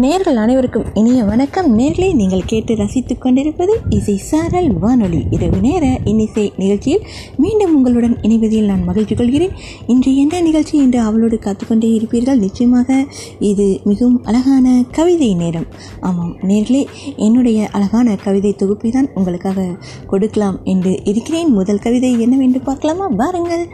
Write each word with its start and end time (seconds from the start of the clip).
நேர்கள் 0.00 0.34
அனைவருக்கும் 0.34 0.84
இனிய 0.94 1.24
வணக்கம். 1.24 1.78
நேர்களே 1.78 2.14
நீங்கள் 2.14 2.44
கேட்டு 2.44 2.74
ரசித்துக் 2.74 3.20
கொண்டிருப்பது 3.20 3.80
இசை 3.88 4.16
சாரல் 4.16 4.78
வானொலி. 4.78 5.26
இரவு 5.30 5.60
நேர 5.60 5.98
இன்னிசை 6.04 6.52
நிகழ்ச்சியில் 6.56 7.02
மீண்டும் 7.36 7.74
உங்களுடன் 7.74 8.16
இணைவதில் 8.22 8.64
நான் 8.64 8.84
மகிழ்ச்சி 8.84 9.14
கொள்கிறேன். 9.14 9.50
இன்று 9.86 10.16
என்ன 10.16 10.40
நிகழ்ச்சி 10.40 10.78
என்று 10.78 11.00
அவளோடு 11.00 11.38
காத்துக்கொண்டே 11.42 11.90
இருப்பீர்கள்? 11.98 12.38
நிச்சயமாக 12.38 13.04
இது 13.38 13.80
மிகவும் 13.84 14.22
அழகான 14.24 14.84
கவிதை 14.90 15.34
நேரம். 15.34 15.66
ஆமாம் 16.00 16.36
நேர்களே 16.42 16.86
என்னுடைய 17.16 17.68
அழகான 17.72 18.16
கவிதை 18.16 18.54
தொகுப்பை 18.54 18.90
தான் 18.90 19.10
உங்களுக்காக 19.14 19.76
கொடுக்கலாம் 20.06 20.60
என்று 20.64 21.04
இருக்கிறேன். 21.04 21.52
முதல் 21.52 21.78
கவிதை 21.78 22.20
என்னவென்று 22.20 22.60
பார்க்கலாமா? 22.60 23.06
வாருங்கள் 23.06 23.68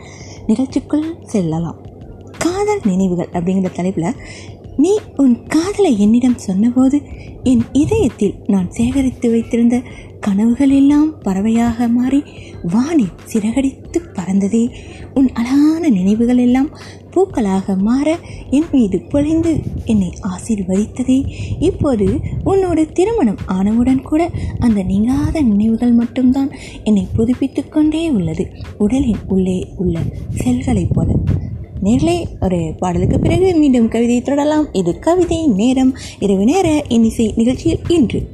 நிகழ்ச்சிக்குள் 0.47 1.09
செல்லலாம். 1.23 1.87
காதல் 2.39 2.81
நினைவுகள் 2.85 3.29
அப்படிங்கிற 3.33 3.73
தலைப்பில் 3.73 4.15
நீ 4.83 4.99
உன் 5.17 5.47
காதலை 5.47 5.99
என்னிடம் 5.99 6.39
சொன்னபோது 6.39 7.03
என் 7.43 7.63
இதயத்தில் 7.73 8.35
நான் 8.47 8.71
சேகரித்து 8.71 9.31
வைத்திருந்த 9.31 9.77
கனவுகள் 10.21 10.71
எல்லாம் 10.71 11.19
பறவையாக 11.19 11.89
மாறி 11.89 12.23
வானில் 12.73 13.17
சிறகடித்து 13.25 13.99
பறந்ததே. 14.13 14.63
உன் 15.15 15.29
அழகான 15.33 15.89
நினைவுகள் 15.89 16.37
எல்லாம் 16.37 16.71
பூக்களாக 17.11 17.77
மாற 17.79 18.19
என் 18.51 18.69
மீது 18.73 19.01
பொழிந்து 19.09 19.53
என்னை 19.85 20.11
ஆசீர்வதித்ததே. 20.23 21.19
இப்போது 21.61 22.09
உன்னோட 22.45 22.93
திருமணம் 22.93 23.43
ஆனவுடன் 23.47 24.03
கூட 24.03 24.31
அந்த 24.59 24.83
நீங்காத 24.83 25.41
நினைவுகள் 25.41 25.93
மட்டும்தான் 25.93 26.51
என்னை 26.85 27.07
புதுப்பித்து 27.17 27.69
கொண்டே 27.69 28.11
உள்ளது. 28.11 28.47
உடலின் 28.79 29.25
உள்ளே 29.29 29.59
உள்ள 29.77 29.99
செல்களைப் 30.45 30.95
போல 30.95 31.11
நேர்களே 31.83 32.25
ஒரு 32.41 32.75
பாடலுக்கு 32.79 33.19
பிறகு 33.21 33.55
மீண்டும் 33.55 33.89
கவிதையை 33.89 34.23
தொடரலாம். 34.23 34.73
இது 34.73 34.99
கவிதை 34.99 35.47
நேரம். 35.47 35.95
இரவு 36.19 36.45
நேர 36.45 36.83
இன்னிசை 36.89 37.33
நிகழ்ச்சியில் 37.37 37.79
இன்று 37.89 38.29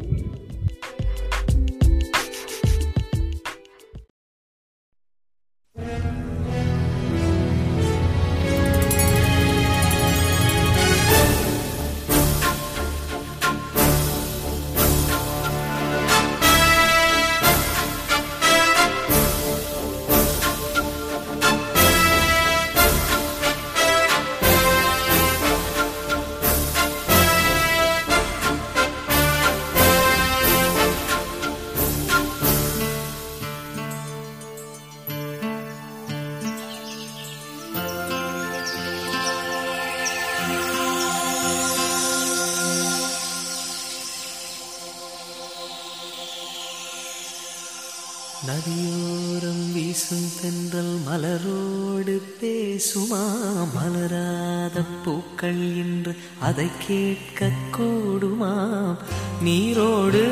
மக்கள் 55.44 55.74
என்று 55.84 56.16
அதை 56.40 56.66
கேட்க 56.86 57.48
கூடுமாம். 57.76 58.96
நீரோடு 59.40 60.24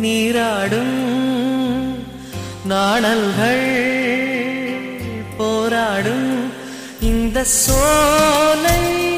நீராடும் 0.00 0.94
நாணல்கள் 2.64 3.66
போராடும். 5.36 6.52
இந்த 7.00 7.44
சோலை 7.44 9.15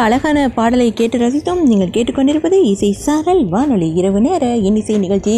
ஒரு 0.00 0.08
அழகான 0.08 0.42
பாடலை 0.56 0.86
கேட்டு 0.98 1.16
ரசித்தோம். 1.22 1.58
நீங்கள் 1.70 1.90
கேட்டுக்கொண்டிருப்பது 1.94 2.58
இசை 2.68 2.88
சாரல் 3.06 3.40
வானொலி 3.54 3.88
இரவு 4.00 4.20
நேர 4.26 4.44
இன்னிசை 4.68 4.94
நிகழ்ச்சி. 5.02 5.34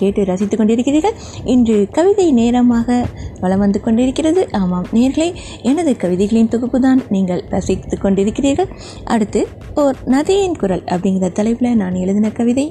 கேட்டு 0.00 0.20
ரசித்து 0.30 0.54
கொண்டிருக்கிறீர்கள். 0.56 1.16
இன்று 1.54 1.76
கவிதை 1.96 2.26
நேரமாக 2.38 2.96
வளம் 3.42 3.62
வந்து 3.64 3.80
கொண்டிருக்கிறது. 3.86 4.42
ஆமாம் 4.60 4.86
நேர்களே 4.96 5.28
எனது 5.70 5.92
கவிதைகளின் 6.04 6.50
தொகுப்பு 6.54 6.78
தான் 6.86 7.02
நீங்கள் 7.14 7.42
ரசித்து 7.54 7.98
கொண்டிருக்கிறீர்கள். 8.04 8.70
அடுத்து 9.14 9.42
ஓர் 9.82 9.98
நதியின் 10.14 10.56
குரல் 10.62 10.84
அப்படிங்கிற 10.94 11.30
தலைப்பில் 11.40 11.78
நான் 11.82 12.00
எழுதின 12.04 12.30
கவிதை. 12.40 12.66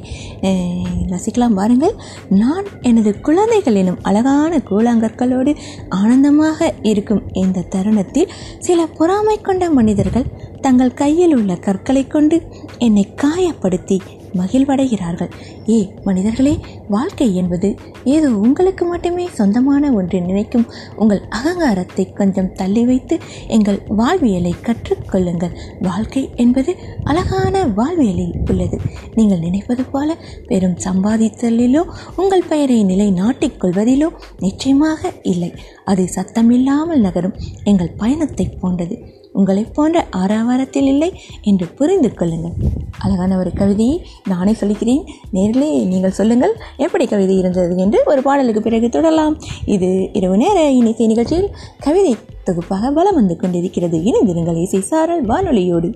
ரசிக்கலாம் 1.13 1.59
பாருங்கள். 1.59 1.95
நான் 2.42 2.68
எனது 2.92 3.13
குழந்தைகள் 3.30 3.80
எனும் 3.83 4.01
அழகான 4.09 4.62
கூழாங்கற்களோடு 4.71 5.53
ஆனந்தமாக 6.01 6.74
இருக்கும் 6.94 7.24
இந்த 7.44 7.68
தருணத்தில் 7.75 8.33
சில 8.69 8.89
பொறாமை 8.97 9.38
கொண்ட 9.50 9.63
மனிதர்கள் 9.80 10.27
தங்கள் 10.66 10.98
கையில் 11.02 11.34
உள்ள 11.36 11.56
கற்களை 11.56 12.08
கொண்டு 12.08 12.38
என்னை 12.78 13.04
காயப்படுத்தி 13.24 13.98
மகிழ்வடைகிறார்கள். 14.40 15.30
ஏ 15.70 15.78
மனிதர்களே 16.04 16.54
வாழ்க்கை 16.88 17.36
என்பது 17.36 17.70
ஏதோ 18.04 18.30
உங்களுக்கு 18.36 18.86
மட்டுமே 18.86 19.26
சொந்தமான 19.34 19.92
ஒன்று 19.94 20.22
நினைக்கும். 20.22 20.66
உங்கள் 20.96 21.22
அகங்காரத்தை 21.30 22.06
கொஞ்சம் 22.14 22.52
தள்ளி 22.54 22.86
வைத்து 22.86 23.18
எங்கள் 23.48 23.80
வாழ்வியலை 23.88 24.54
கற்றுக்கொள்ளுங்கள். 24.68 25.56
வாழ்க்கை 25.82 26.30
என்பது 26.36 26.74
அழகான 27.04 27.64
வாழ்வியலில் 27.80 28.36
உள்ளது. 28.50 28.80
நீங்கள் 29.16 29.40
நினைப்பது 29.40 29.84
போல 29.84 30.18
பெரும் 30.48 30.78
சம்பாதித்தலிலோ 30.88 31.84
உங்கள் 32.16 32.48
பெயரை 32.48 32.84
நிலை 32.84 33.10
நாட்டிக்கொள்வதிலோ 33.12 34.10
நிச்சயமாக 34.40 35.14
இல்லை. 35.22 35.52
அது 35.86 36.06
சத்தமில்லாமல் 36.16 37.06
நகரும் 37.08 37.38
எங்கள் 37.64 37.98
பயணத்தை 37.98 38.48
போன்றது. 38.62 39.15
உங்களைப் 39.36 39.74
போன்ற 39.74 40.06
ஆறாவாரத்தில் 40.18 40.88
இல்லை 40.94 41.10
என்று 41.42 41.66
புரிந்து 41.68 42.10
கொள்ளுங்கள். 42.14 42.56
அழகான 43.00 43.38
ஒரு 43.38 43.52
கவிதையை 43.54 43.96
நானே 44.28 44.52
சொல்லிக்கிறேன். 44.52 45.04
நேரிலே 45.32 45.72
நீங்கள் 45.84 46.18
சொல்லுங்கள் 46.20 46.54
எப்படி 46.78 47.06
கவிதை 47.08 47.38
இருந்தது 47.38 47.78
என்று 47.78 48.02
ஒரு 48.06 48.22
பாடலுக்கு 48.22 48.62
பிறகு 48.62 48.90
தொடரலாம். 48.90 49.36
இது 49.66 50.10
இரவு 50.14 50.38
நேர 50.38 50.60
இனிசை 50.72 51.06
நிகழ்ச்சியில் 51.06 51.50
கவிதை 51.80 52.16
தொகுப்பாக 52.44 52.92
பலம் 52.92 53.16
வந்து 53.16 53.36
கொண்டிருக்கிறது. 53.36 53.98
இணைந்திருங்கள் 53.98 54.62
இசை 54.62 54.82
சாரல் 54.82 55.26
வானொலியோடு. 55.26 55.90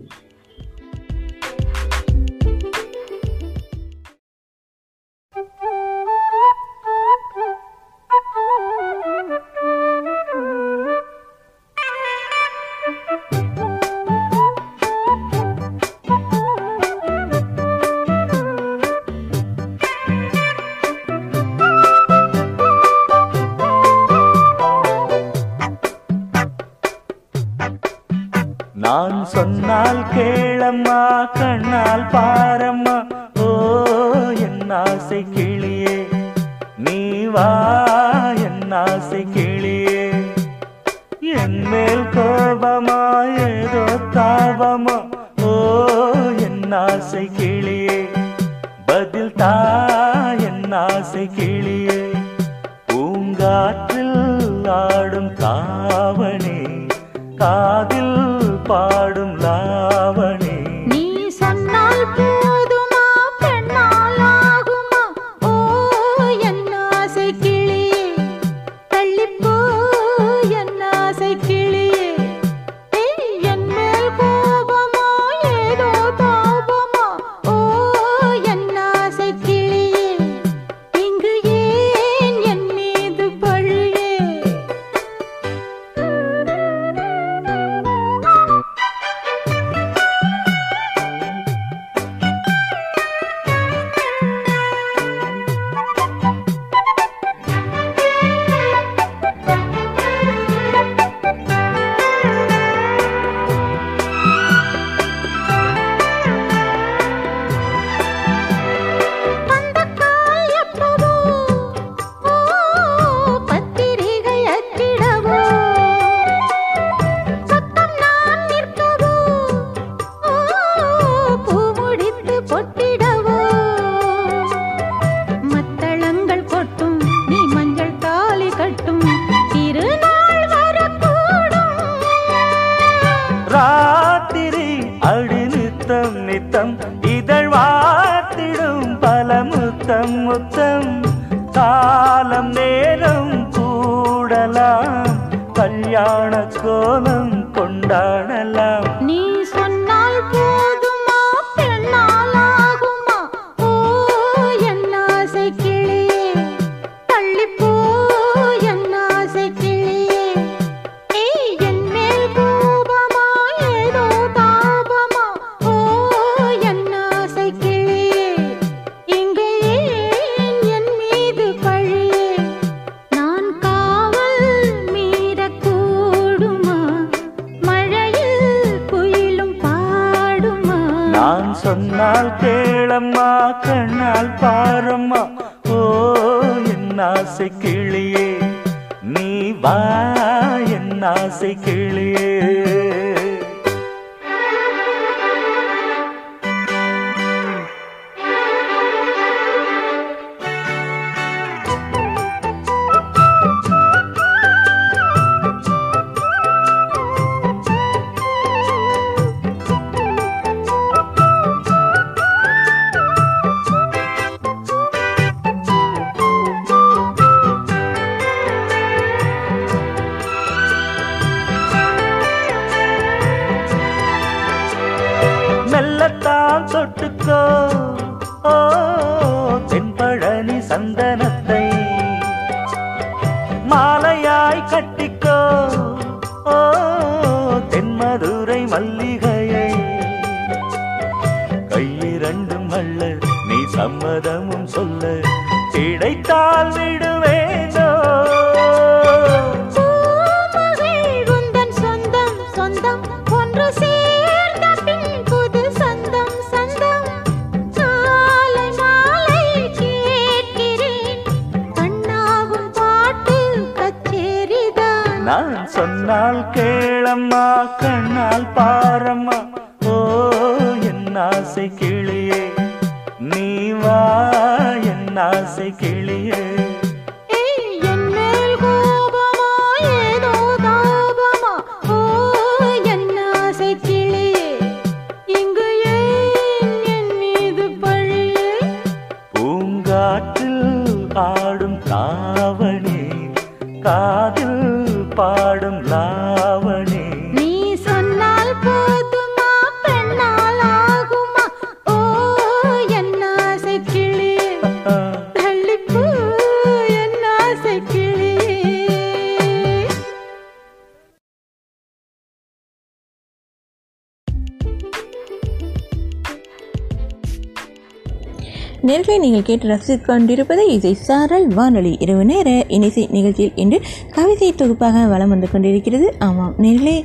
கேட்டு 319.50 319.70
ரசித்துக் 319.72 320.08
கொண்டிருப்பது 320.08 320.64
இசை 320.74 320.92
சாரல் 321.08 321.46
வானொலி. 321.58 321.92
இரவு 322.04 322.24
நேர 322.32 322.50
இனிசை 322.76 323.04
நிகழ்ச்சியில் 323.16 323.56
இன்று 323.64 323.78
கவிதை 324.16 324.50
தொகுப்பாக 324.60 325.06
வலம் 325.14 325.32
வந்து 325.34 325.48
கொண்டிருக்கிறது. 325.54 326.08
ஆமாம் 326.28 326.54
நேர்களே 326.64 326.98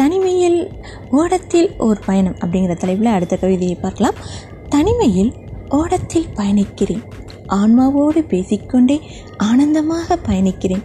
தனிமையில் 0.00 0.58
ஓடத்தில் 1.20 1.70
ஓர் 1.86 2.00
பயணம் 2.08 2.38
அப்படிங்கிற 2.42 2.74
தலைப்பில் 2.82 3.14
அடுத்த 3.16 3.36
கவிதையை 3.42 3.76
பார்க்கலாம். 3.84 4.18
தனிமையில் 4.74 5.32
ஓடத்தில் 5.80 6.28
பயணிக்கிறேன். 6.38 7.04
ஆன்மாவோடு 7.58 8.20
பேசிக்கொண்டே 8.32 8.96
ஆனந்தமாக 9.48 10.18
பயணிக்கிறேன். 10.28 10.84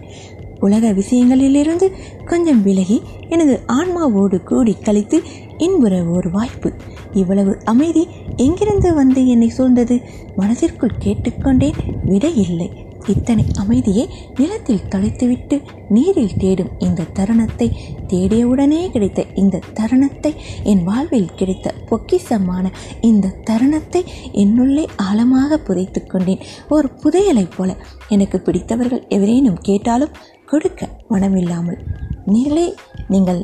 உலக 0.66 0.92
விஷயங்களிலிருந்து 1.00 1.86
கொஞ்சம் 2.30 2.62
விலகி 2.62 2.98
எனது 3.34 3.54
ஆன்மாவோடு 3.76 4.38
கூடி 4.50 4.74
கழித்து 4.86 5.18
இன்புற 5.58 6.02
ஒரு 6.16 6.30
வாய்ப்பு. 6.30 6.70
இவ்வளவு 7.12 7.58
அமைதி 7.64 8.08
எங்கிருந்து 8.36 8.94
வந்து 8.94 9.22
என்னை 9.26 9.52
சூழ்ந்தது? 9.56 9.96
மனதிற்குள் 10.36 11.00
கேட்டுக்கொண்டேன் 11.04 11.80
விட 12.04 12.28
இல்லை 12.44 12.86
இத்தனை 13.06 13.44
அமைதியை 13.54 14.04
நிலத்தில் 14.36 14.86
தொலைத்துவிட்டு 14.88 15.56
நீரில் 15.88 16.36
தேடும் 16.38 16.70
இந்த 16.78 17.06
தருணத்தை 17.12 17.68
தேடியவுடனே 18.06 18.90
கிடைத்த 18.90 19.24
இந்த 19.34 19.62
தருணத்தை 19.74 20.32
என் 20.62 20.82
வாழ்வில் 20.84 21.34
கிடைத்த 21.34 21.74
பொக்கிசமான 21.90 22.64
இந்த 23.00 23.34
தருணத்தை 23.44 24.02
என்னுள்ளே 24.32 24.84
ஆழமாக 24.96 25.58
புதைத்து 25.58 26.06
கொண்டேன். 26.06 26.44
ஒரு 26.68 26.90
புதையலைப் 27.02 27.54
போல 27.56 27.76
எனக்கு 28.08 28.40
பிடித்தவர்கள் 28.40 29.06
எவரேனும் 29.08 29.60
கேட்டாலும் 29.60 30.16
கொடுக்க 30.46 30.88
மனமில்லாமல் 31.10 31.80
நீங்களே 32.24 32.74
நீங்கள் 33.08 33.42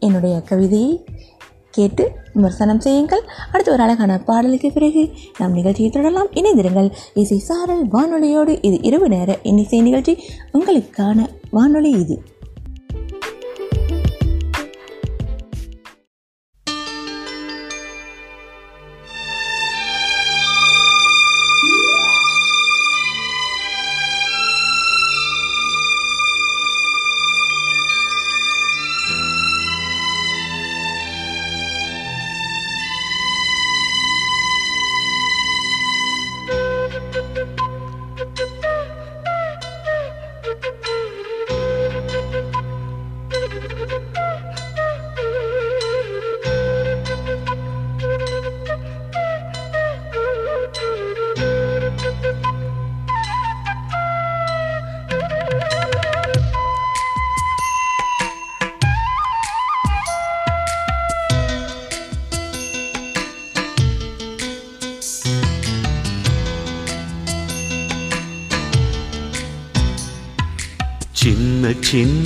என்னுடைய 0.00 0.40
கவிதையை 0.40 1.04
கேட்டு 1.70 2.10
விமர்சனம் 2.34 2.80
செய்யுங்கள். 2.80 3.22
அடுத்து 3.52 3.72
ஒரு 3.72 3.82
அழகான 3.82 4.18
பாடலுக்கு 4.18 4.72
பிறகு 4.72 5.10
நம் 5.38 5.52
நிகழ்ச்சியை 5.52 5.90
தொடரலாம். 5.90 6.30
இணைந்திருங்கள். 6.30 6.90
இசை 7.14 7.38
சாரல் 7.38 7.86
வானொலியோடு 7.86 8.58
இது 8.62 8.82
இரவு 8.82 9.08
நேர 9.08 9.38
இன்னிசை 9.42 9.80
நிகழ்ச்சி. 9.80 10.18
உங்களுக்கான 10.52 11.26
வானொலி 11.50 11.90
இது. 11.90 12.22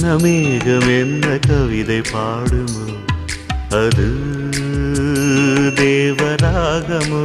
சின்ன 0.03 0.15
மேகம் 0.23 0.87
என்ன 0.89 1.39
கவிதை 1.39 1.99
பாடுமோ? 2.13 2.85
அது 3.69 4.07
தேவராகமோ? 5.75 7.23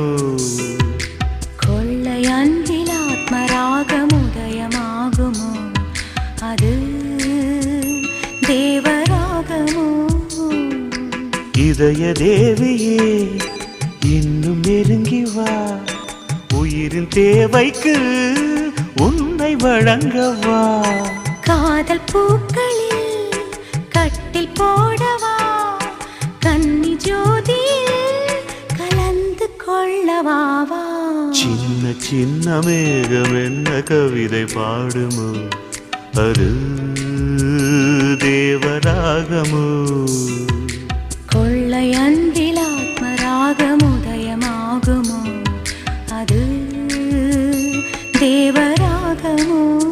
கொள்ளை 1.55 2.19
அன்பில் 2.25 2.91
ஆத்மராகமுதயமாகுமோ 2.98 5.50
அது 6.41 6.72
தேவராகமோ? 8.48 9.88
இதய 11.57 12.13
தேவியே 12.19 13.12
இன்னும் 14.05 14.60
நெருங்கி 14.60 15.25
வா. 15.36 15.51
உயிரின் 16.53 17.10
தேவைக்கு 17.10 17.96
உன்னை 18.98 19.53
வழங்கவா 19.55 20.62
காதல் 21.48 22.06
பூக்களில் 22.06 23.32
கட்டில் 23.89 24.50
போடவா? 24.60 25.36
கன்னி 26.39 26.96
ஜோதியில் 26.96 28.44
கலந்து 28.77 29.50
கொள்ளவாவா? 29.68 30.84
சின்ன 32.00 32.60
மேகம் 32.66 33.46
என்ன 33.46 33.82
கவிதை 33.82 34.44
பாடுமோ? 34.44 35.48
அது 36.13 36.50
தேவராகமோ? 38.18 39.66
கொள்ளை 41.25 41.94
அன்பில் 41.94 42.58
ஆத்மராகமுதயமாகுமோ? 42.58 45.44
அது 46.13 46.42
தேவராகமோ? 48.20 49.87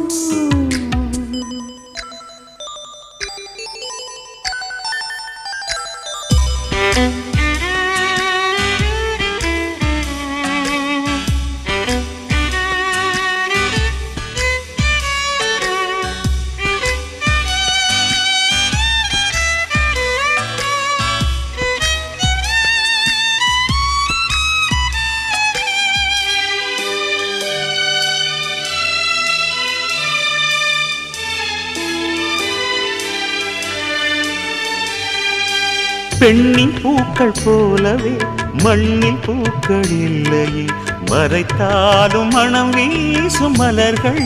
பூக்கள் 37.26 37.44
போலவே 37.44 38.16
மண்ணில் 38.62 39.16
பூக்கள் 39.16 39.88
இல்லையே. 39.88 40.64
மறைத்தாலும் 41.04 42.30
மனம் 42.30 42.70
வீசும் 42.70 43.52
மலர்கள். 43.52 44.20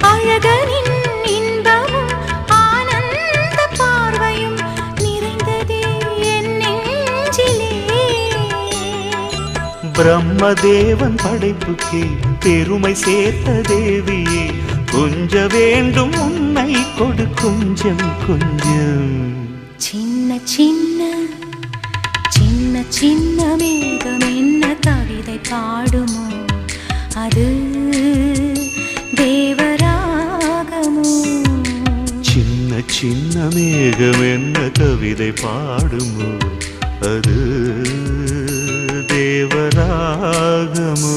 அழகனின் 0.00 0.92
இன்பமும் 1.24 2.12
ஆனந்த 2.46 3.60
பார்வையும் 3.78 4.58
நிறைந்ததே 5.02 5.82
பிரம்மதேவன் 9.98 11.18
படைப்புக்கே 11.24 12.04
பெருமை 12.40 12.94
சேர்த்த 12.94 13.60
தேவியே. 13.74 14.46
கொஞ்ச 14.92 15.46
வேண்டும் 15.46 16.12
உன்னை 16.12 16.72
கொடு 16.98 17.26
கொஞ்சம் 17.42 18.04
கொஞ்சம். 18.26 19.25
சின்ன 22.96 23.56
மேகம் 23.56 24.26
என்ன 24.36 24.74
கவிதை 24.80 25.38
பாடுமோ 25.50 26.24
அது 27.14 27.46
தேவராகமோ? 29.16 31.04
சின்ன 32.20 32.80
சின்ன 32.88 33.48
மேகம் 33.54 34.22
என்ன 34.32 34.70
கவிதை 34.70 35.30
பாடுமோ 35.42 36.30
அது 37.12 37.38
தேவராகமோ? 39.12 41.14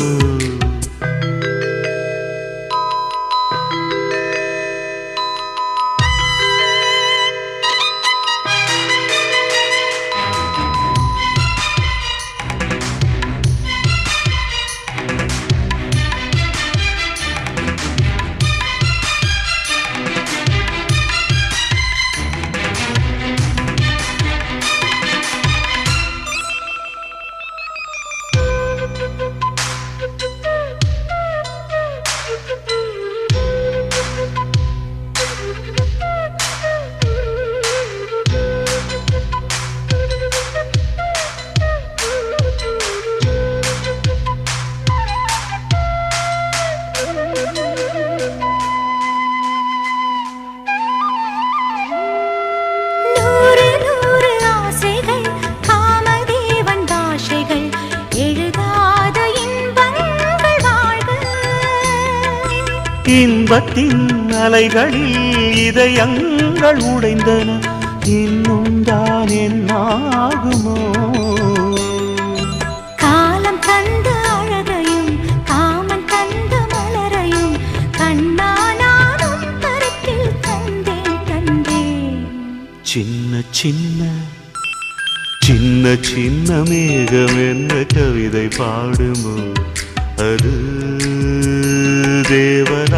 இன்பத்தின் 63.51 64.31
அலைகளில் 64.31 65.55
இதயங்கள் 65.55 66.77
உடைந்தன. 66.77 67.47
இன்னும் 68.05 68.83
தான் 68.83 69.27
என்னாகுமோ? 69.27 70.75
சின்ன 82.83 83.41
சின்ன 83.49 84.03
சின்ன 85.39 85.95
சின்ன 86.01 86.63
மேகம் 86.69 87.37
என்ன 87.49 87.83
கவிதை 87.93 88.47
பாடுமோ? 88.57 89.35
அது 90.15 90.53
தேவராகமோ 92.29 92.88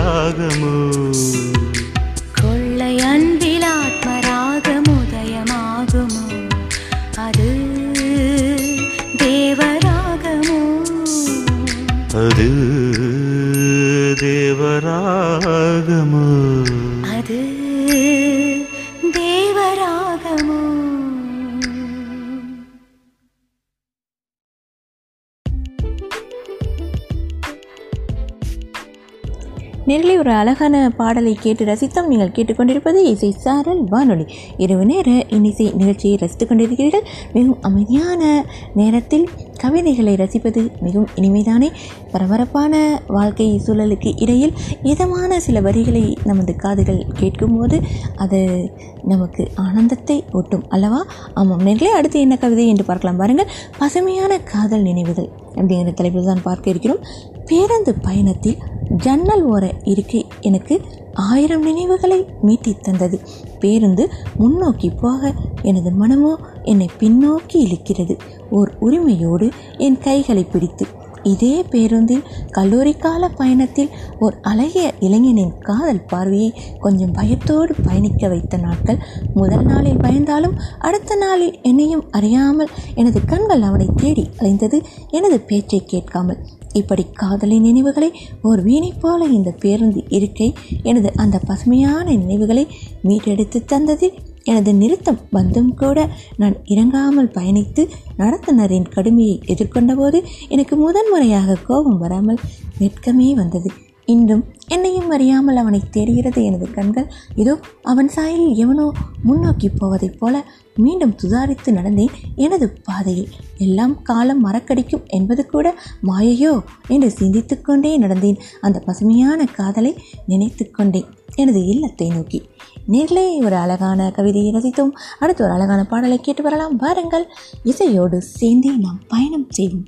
அழகான 30.61 30.89
பாடலை 30.89 31.33
கேட்டு 31.33 31.65
ரசித்தோம் 31.65 32.07
நீங்கள் 32.07 32.29
கேட்டுக்கொண்டிருப்பது 32.29 32.93
இசை 32.93 33.31
சாரல் 33.31 33.83
வானொலி. 33.89 34.25
இரவு 34.57 34.85
நேர 34.85 35.25
இன்னிசை 35.29 35.71
நிகழ்ச்சியை 35.77 36.17
ரசித்துக் 36.17 36.51
கொண்டிருக்கிறீர்கள். 36.51 37.05
மிகவும் 37.33 37.61
அமைதியான 37.61 38.45
நேரத்தில் 38.75 39.29
கவிதைகளை 39.57 40.15
ரசிப்பது 40.15 40.69
மிகவும் 40.79 41.09
இனிமைதானே. 41.15 41.71
பரபரப்பான 42.11 43.01
வாழ்க்கை 43.07 43.61
சூழலுக்கு 43.67 44.21
இடையில் 44.21 44.53
இதமான 44.83 45.39
சில 45.39 45.61
வரிகளை 45.61 46.17
நமது 46.23 46.55
காதுகள் 46.55 47.05
கேட்கும்போது 47.13 47.81
அது 48.15 48.71
நமக்கு 49.03 49.51
ஆனந்தத்தை 49.55 50.23
ஊட்டும் 50.31 50.67
அல்லவா? 50.69 51.05
ஆமாம் 51.33 51.65
நேர்களே 51.65 51.93
அடுத்து 51.99 52.19
என்ன 52.19 52.37
கவிதை 52.37 52.67
என்று 52.67 52.85
பார்க்கலாம். 52.85 53.17
பாருங்கள். 53.17 53.47
பசுமையான 53.77 54.39
காதல் 54.39 54.81
நினைவுகள். 54.81 55.40
அப்படிங்கிற 55.55 55.93
தலைப்பில் 55.93 56.25
தான் 56.25 56.41
பார்க்க 56.43 56.69
இருக்கிறோம். 56.69 57.03
பேருந்து 57.45 57.93
பயணத்தில் 57.93 58.57
ஜன்னல் 58.89 59.49
ஓர 59.49 59.73
இருக்கை 59.83 60.25
எனக்கு 60.39 60.81
ஆயிரம் 61.13 61.61
நினைவுகளை 61.61 62.25
மீட்டித் 62.41 62.83
தந்தது. 62.83 63.19
பேருந்து 63.59 64.09
முன்னோக்கி 64.35 64.89
போக 64.89 65.33
எனது 65.61 65.91
மனமோ 65.91 66.37
என்னை 66.63 66.89
பின்னோக்கி 66.99 67.53
இழுக்கிறது. 67.53 68.17
ஓர் 68.49 68.71
உரிமையோடு 68.79 69.49
என் 69.77 69.97
கைகளை 69.97 70.43
பிடித்து 70.43 70.85
இதே 71.23 71.63
பேருந்தில் 71.69 72.23
கல்லூரி 72.51 72.93
கால 72.93 73.29
பயணத்தில் 73.29 73.89
ஓர் 74.19 74.35
அழகிய 74.41 74.93
இளைஞனின் 74.99 75.57
காதல் 75.57 76.05
பார்வையை 76.05 76.53
கொஞ்சம் 76.79 77.11
பயத்தோடு 77.11 77.75
பயணிக்க 77.83 78.27
வைத்த 78.27 78.57
நாட்கள். 78.57 78.99
முதல் 79.33 79.65
நாளில் 79.65 79.97
பயந்தாலும் 79.97 80.57
அடுத்த 80.79 81.15
நாளில் 81.15 81.59
என்னையும் 81.61 82.11
அறியாமல் 82.11 82.67
எனது 82.95 83.25
கண்கள் 83.25 83.61
அவனை 83.61 83.89
தேடி 83.95 84.29
அலைந்தது 84.37 84.83
எனது 85.09 85.39
பேச்சை 85.39 85.83
கேட்காமல். 85.85 86.37
இப்படி 86.73 87.05
காதலின் 87.13 87.61
நினைவுகளை 87.61 88.11
ஓர் 88.41 88.61
வீணை 88.61 88.93
போல 89.01 89.25
இந்த 89.25 89.51
பேருந்து 89.51 90.03
இருக்கை. 90.07 90.53
எனது 90.83 91.11
அந்த 91.15 91.39
பசுமையான 91.45 92.11
நினைவுகளை 92.15 92.67
மீட்டெடுத்து 93.03 93.65
தந்தது 93.65 94.13
எனது 94.43 94.73
நிறுத்தம் 94.73 95.19
வந்தும் 95.31 95.75
கூட 95.75 96.09
நான் 96.37 96.55
இறங்காமல் 96.65 97.33
பயணித்து 97.33 97.83
நடத்துனரின் 98.17 98.89
கடுமையை 98.89 99.41
எதிர்கொண்டபோது 99.45 100.19
எனக்கு 100.47 100.75
முதன்முறையாக 100.75 101.57
கோபம் 101.63 101.97
வராமல் 101.97 102.43
வெட்கமே 102.79 103.33
வந்தது. 103.33 103.71
இன்றும் 104.05 104.43
என்னையும் 104.67 105.09
அறியாமல் 105.09 105.55
அவனை 105.55 105.79
தேடுகிறது 105.89 106.43
எனது 106.43 106.71
கண்கள் 106.71 107.11
இதோ 107.35 107.59
அவன் 107.81 108.09
சாயில் 108.15 108.47
எவனோ 108.55 108.91
முன்னோக்கி 109.23 109.69
போவதைப் 109.69 110.17
போல 110.19 110.43
மீண்டும் 110.75 111.15
சுதாரித்து 111.23 111.69
நடந்தேன் 111.71 112.15
எனது 112.35 112.67
பாதையில். 112.83 113.29
எல்லாம் 113.57 114.01
காலம் 114.01 114.45
மறக்கடிக்கும் 114.45 115.05
என்பது 115.07 115.45
கூட 115.45 115.75
மாயையோ 116.07 116.53
என்று 116.87 117.11
சிந்தித்து 117.11 117.61
கொண்டே 117.61 117.99
நடந்தேன். 117.99 118.41
அந்த 118.61 118.79
பசுமையான 118.79 119.45
காதலை 119.45 119.95
நினைத்து 120.27 120.71
கொண்டேன். 120.71 121.09
எனது 121.35 121.65
இல்லத்தை 121.65 122.09
நோக்கி. 122.09 122.41
நேரிலே 122.85 123.39
ஒரு 123.39 123.55
அழகான 123.55 124.11
கவிதையை 124.11 124.53
ரசித்தோம். 124.53 124.91
அடுத்து 125.19 125.43
ஒரு 125.43 125.53
அழகான 125.53 125.83
பாடலை 125.83 126.19
கேட்டு 126.19 126.43
வரலாம். 126.43 126.75
வாருங்கள். 126.75 127.27
இசையோடு 127.63 128.21
சேர்ந்தே 128.21 128.69
நாம் 128.69 128.99
பயணம் 129.07 129.45
செய்வோம். 129.49 129.87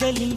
காதலின் 0.05 0.35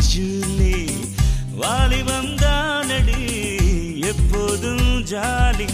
நீதானே 0.00 0.02
ஜூலி 0.14 0.86
வாலிபம் 1.54 2.34
எப்போதும் 4.00 5.04
ஜாலி. 5.04 5.68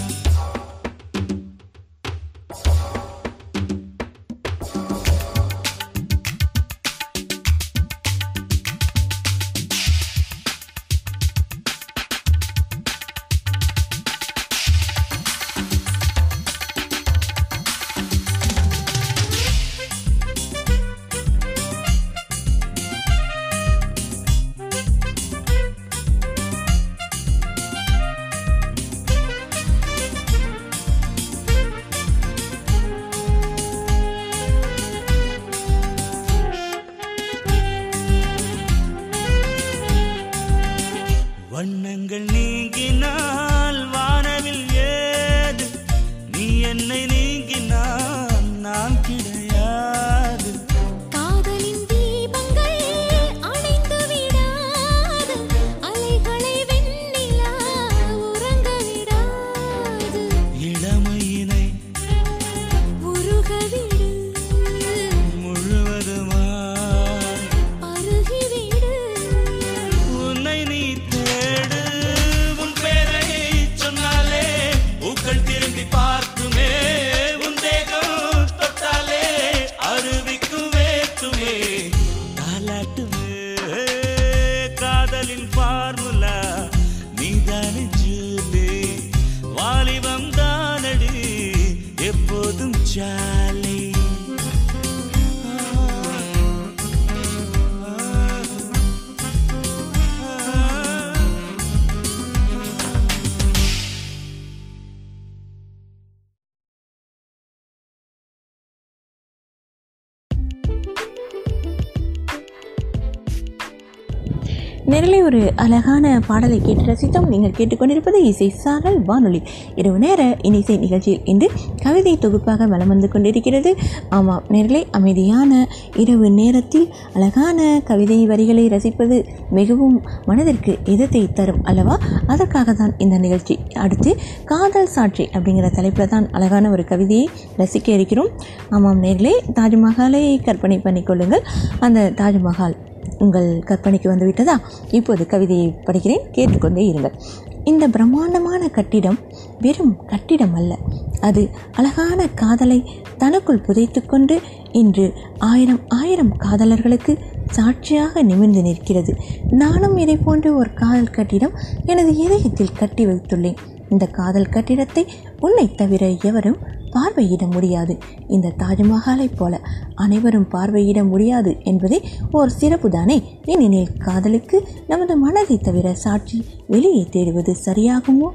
ஒரு 115.30 115.52
அழகான 115.56 116.04
பாடலை 116.26 116.60
கேட்டு 116.60 116.84
ரசித்தோம். 116.84 117.26
நீங்கள் 117.32 117.52
கேட்டுக்கொண்டிருப்பது 117.58 118.18
இசை 118.30 118.48
சாரல் 118.62 118.96
வானொலி. 119.08 119.42
இரவு 119.74 119.98
நேர 120.04 120.20
இனிசை 120.48 120.78
நிகழ்ச்சியில் 120.78 121.24
இன்று 121.24 121.48
கவிதை 121.82 122.14
தொகுப்பாக 122.18 122.66
வலம் 122.66 122.88
வந்து 122.88 123.08
கொண்டிருக்கிறது. 123.08 123.76
ஆமாம் 124.08 124.42
நேர்களை 124.48 124.82
அமைதியான 124.90 125.68
இரவு 125.96 126.30
நேரத்தில் 126.30 126.88
அழகான 127.14 127.80
கவிதை 127.84 128.18
வரிகளை 128.26 128.64
ரசிப்பது 128.68 129.18
மிகவும் 129.50 129.96
மனதிற்கு 130.24 130.78
இதத்தை 130.84 131.24
தரும் 131.32 131.62
அல்லவா? 131.62 131.98
அதற்காக 132.26 132.72
தான் 132.72 132.96
இந்த 132.98 133.18
நிகழ்ச்சி. 133.18 133.56
அடுத்து 133.84 134.16
காதல் 134.44 134.92
சாட்சி 134.96 135.26
அப்படிங்கிற 135.32 135.70
தலைப்பில் 135.78 136.12
தான் 136.16 136.28
அழகான 136.30 136.70
ஒரு 136.70 136.84
கவிதையை 136.84 137.28
ரசிக்க 137.56 137.88
இருக்கிறோம். 137.88 138.32
ஆமாம் 138.70 139.02
நேர்களே 139.02 139.36
தாஜ்மஹாலை 139.60 140.26
கற்பனை 140.42 140.78
பண்ணிக்கொள்ளுங்கள் 140.78 141.46
அந்த 141.78 142.12
தாஜ்மஹால் 142.22 142.76
உங்கள் 143.24 143.48
கற்பனைக்கு 143.68 144.08
வந்துவிட்டதா 144.12 144.56
இப்போது 144.90 145.24
கவிதையை 145.26 145.66
படிக்கிறேன் 145.86 146.26
கேட்டுக்கொண்டே 146.32 146.84
இருங்கள். 146.92 147.16
இந்த 147.64 147.84
பிரம்மாண்டமான 147.88 148.68
கட்டிடம் 148.68 149.18
வெறும் 149.60 149.94
கட்டிடம் 150.06 150.54
அல்ல. 150.54 150.78
அது 151.20 151.42
அழகான 151.72 152.28
காதலை 152.42 152.78
தனக்குள் 153.18 153.64
புதைத்துக்கொண்டு 153.66 154.36
இன்று 154.72 155.06
ஆயிரம் 155.38 155.80
ஆயிரம் 155.88 156.32
காதலர்களுக்கு 156.38 157.14
சாட்சியாக 157.50 158.22
நிமிர்ந்து 158.22 158.62
நிற்கிறது. 158.62 159.14
நானும் 159.62 159.96
இதை 159.96 160.16
போன்ற 160.16 160.52
ஒரு 160.52 160.72
காதல் 160.74 161.14
கட்டிடம் 161.18 161.56
எனது 161.84 162.12
இதயத்தில் 162.16 162.76
கட்டி 162.78 163.06
வைத்துள்ளேன். 163.06 163.60
இந்த 163.88 164.06
காதல் 164.18 164.52
கட்டிடத்தை 164.56 165.04
உன்னை 165.40 165.66
தவிர 165.74 166.08
எவரும் 166.22 166.58
பார்வையிட 166.90 167.50
முடியாது. 167.50 167.98
இந்த 168.28 168.52
தாஜ்மஹாலைப் 168.58 169.36
போல 169.36 169.60
அனைவரும் 169.94 170.48
பார்வையிட 170.52 171.08
முடியாது 171.08 171.56
என்பதே 171.62 172.02
ஓர் 172.32 172.52
சிறப்புதானே? 172.60 173.22
ஏனெனில் 173.44 173.96
காதலுக்கு 173.98 174.68
நமது 174.88 175.16
மனதை 175.16 175.58
தவிர 175.58 175.94
சாட்சி 175.94 176.44
வெளியே 176.66 177.08
தேடுவது 177.12 177.54
சரியாகுமோ? 177.64 178.28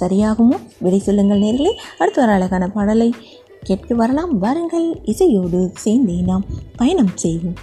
சரியாகுமோ? 0.00 0.58
விடை 0.78 0.98
சொல்லுங்கள் 0.98 1.40
நேர்களே. 1.40 1.72
அடுத்த 1.98 2.22
ஒரு 2.22 2.30
அழகான 2.30 2.68
பாடலை 2.68 3.14
கேட்க 3.62 3.94
வரலாம். 3.94 4.38
வாருங்கள். 4.38 5.00
இசையோடு 5.04 5.70
சேர்ந்தே 5.74 6.20
நாம் 6.20 6.44
பயணம் 6.76 7.10
செய்வோம். 7.14 7.54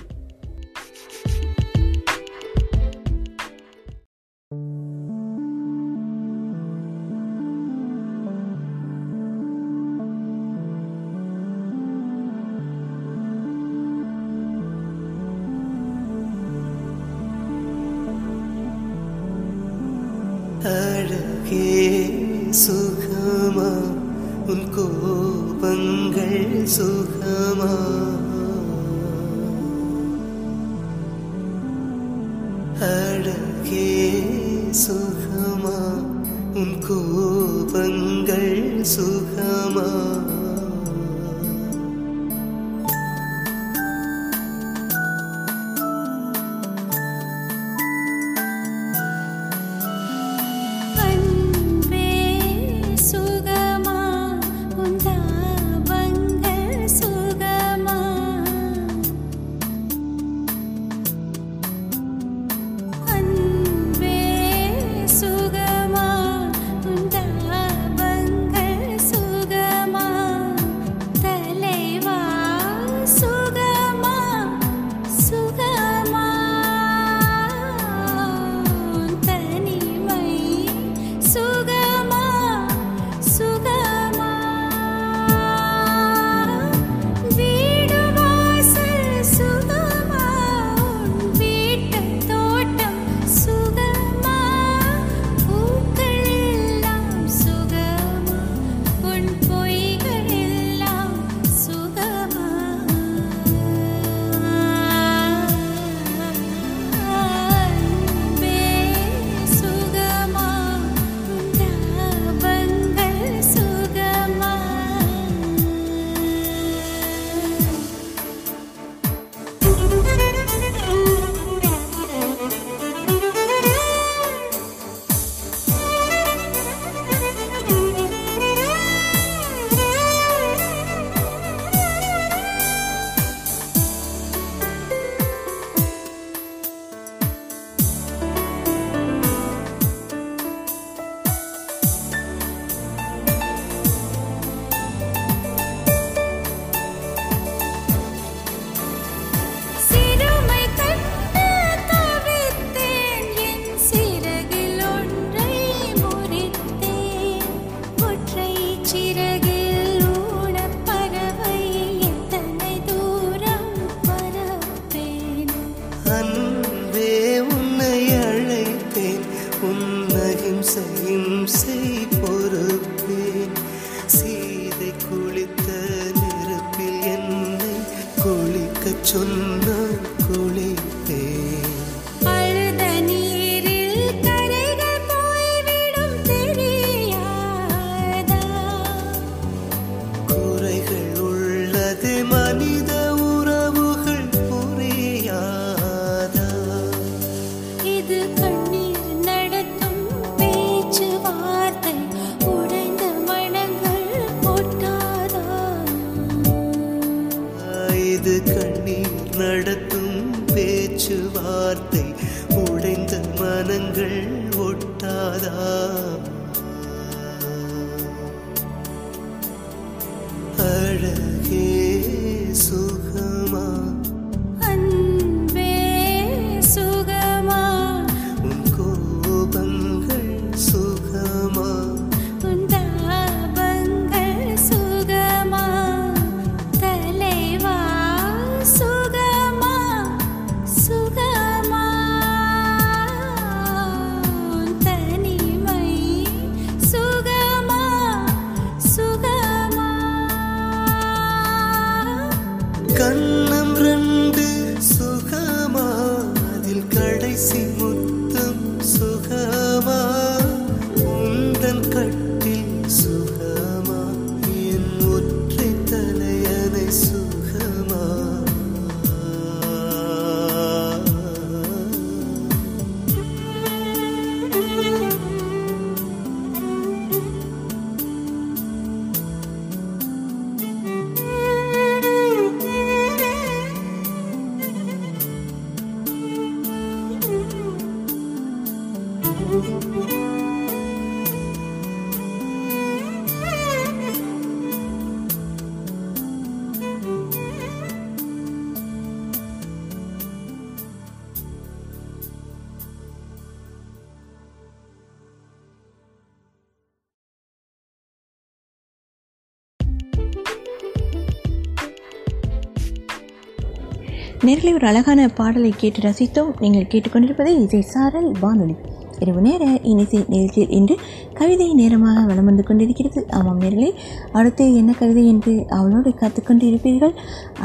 நேர்களை 314.64 314.80
ஒரு 314.80 314.88
அழகான 314.90 315.22
பாடலை 315.38 315.70
கேட்டு 315.80 316.00
ரசித்தோம். 316.06 316.52
நீங்கள் 316.64 316.86
கேட்டுக்கொண்டிருப்பது 316.92 317.50
இசை 317.64 317.80
சாரல் 317.94 318.28
வானொலி. 318.44 318.76
இரவு 319.24 319.42
நேர 319.46 319.64
இனிசை 319.92 320.20
நிகழ்ச்சியில் 320.34 320.72
இன்று 320.78 320.96
கவிதை 321.40 321.68
நேரமாக 321.80 322.24
வளம் 322.30 322.48
வந்து 322.50 322.64
கொண்டிருக்கிறது. 322.70 323.22
ஆமாம் 323.38 323.60
நேர்களே 323.64 323.90
அடுத்து 324.38 324.66
என்ன 324.82 324.96
கவிதை 325.02 325.24
என்று 325.34 325.54
அவளோடு 325.80 326.10
காத்துக்கொண்டு 326.22 326.66
இருப்பீர்கள் 326.70 327.14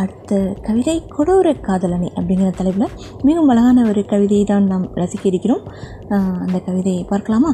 அடுத்த 0.03 0.41
கவிதை 0.67 0.97
கொடூர 1.17 1.55
காதலனை 1.69 2.11
அப்படிங்கிற 2.19 2.51
தலைப்பில் 2.61 2.95
மிகவும் 3.29 3.53
அழகான 3.55 3.87
ஒரு 3.93 4.05
கவிதையை 4.13 4.45
தான் 4.53 4.69
நாம் 4.73 4.91
ரசிக்க 5.01 5.27
இருக்கிறோம். 5.33 5.65
அந்த 6.45 6.59
கவிதையை 6.69 7.03
பார்க்கலாமா? 7.15 7.53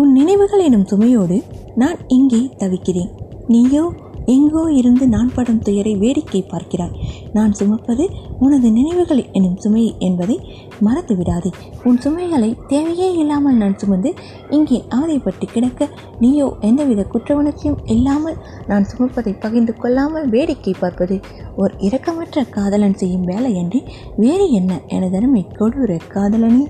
உன் 0.00 0.12
நினைவுகள் 0.20 0.66
எனும் 0.70 0.90
சுமையோடு 0.92 1.38
நான் 1.82 1.98
இங்கே 2.18 2.42
தவிக்கிறேன். 2.64 3.12
நீயோ 3.54 3.86
எங்கோ 4.34 4.62
இருந்து 4.78 5.04
நான் 5.08 5.30
படும் 5.34 5.60
துயரை 5.66 5.92
வேடிக்கை 5.96 6.40
பார்க்கிறாய். 6.44 6.96
நான் 7.36 7.52
சுமப்பது 7.52 8.04
உனது 8.38 8.68
நினைவுகள் 8.70 9.22
எனும் 9.32 9.56
சுமை 9.56 9.84
என்பதை 9.98 10.36
மறந்து 10.80 11.14
விடாதே 11.16 11.50
உன் 11.84 11.98
சுமைகளை 11.98 12.50
தேவையே 12.72 13.08
இல்லாமல் 13.22 13.60
நான் 13.62 13.78
சுமந்து 13.78 14.10
இங்கே 14.50 14.78
அவதைப்பட்டு 14.96 15.46
கிடக்க 15.54 15.88
நீயோ 16.20 16.48
எந்தவித 16.60 17.04
குற்ற 17.04 17.36
உணர்ச்சியும் 17.36 17.80
இல்லாமல் 17.94 18.38
நான் 18.66 18.88
சுமப்பதை 18.92 19.34
பகிர்ந்து 19.40 19.74
கொள்ளாமல் 19.76 20.30
வேடிக்கை 20.34 20.74
பார்ப்பது 20.80 21.18
ஒரு 21.56 21.74
இரக்கமற்ற 21.88 22.44
காதலன் 22.56 23.00
செய்யும் 23.02 23.28
வேலை 23.32 23.52
என்று 23.62 23.80
வேறு 24.16 24.46
என்ன 24.60 24.80
எனதருமை 24.96 25.44
கொடூர 25.58 26.00
காதலனே. 26.14 26.66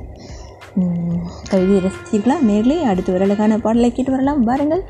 கல்வி 1.51 1.77
ரசித்தீர்களா? 1.85 2.35
நேரிலே 2.49 2.77
அடுத்து 2.91 3.11
ஒரு 3.15 3.25
அழகான 3.27 3.53
பாடலை 3.59 3.89
கேட்டு 3.93 4.13
வரலாம். 4.13 4.43
பாருங்கள் 4.49 4.83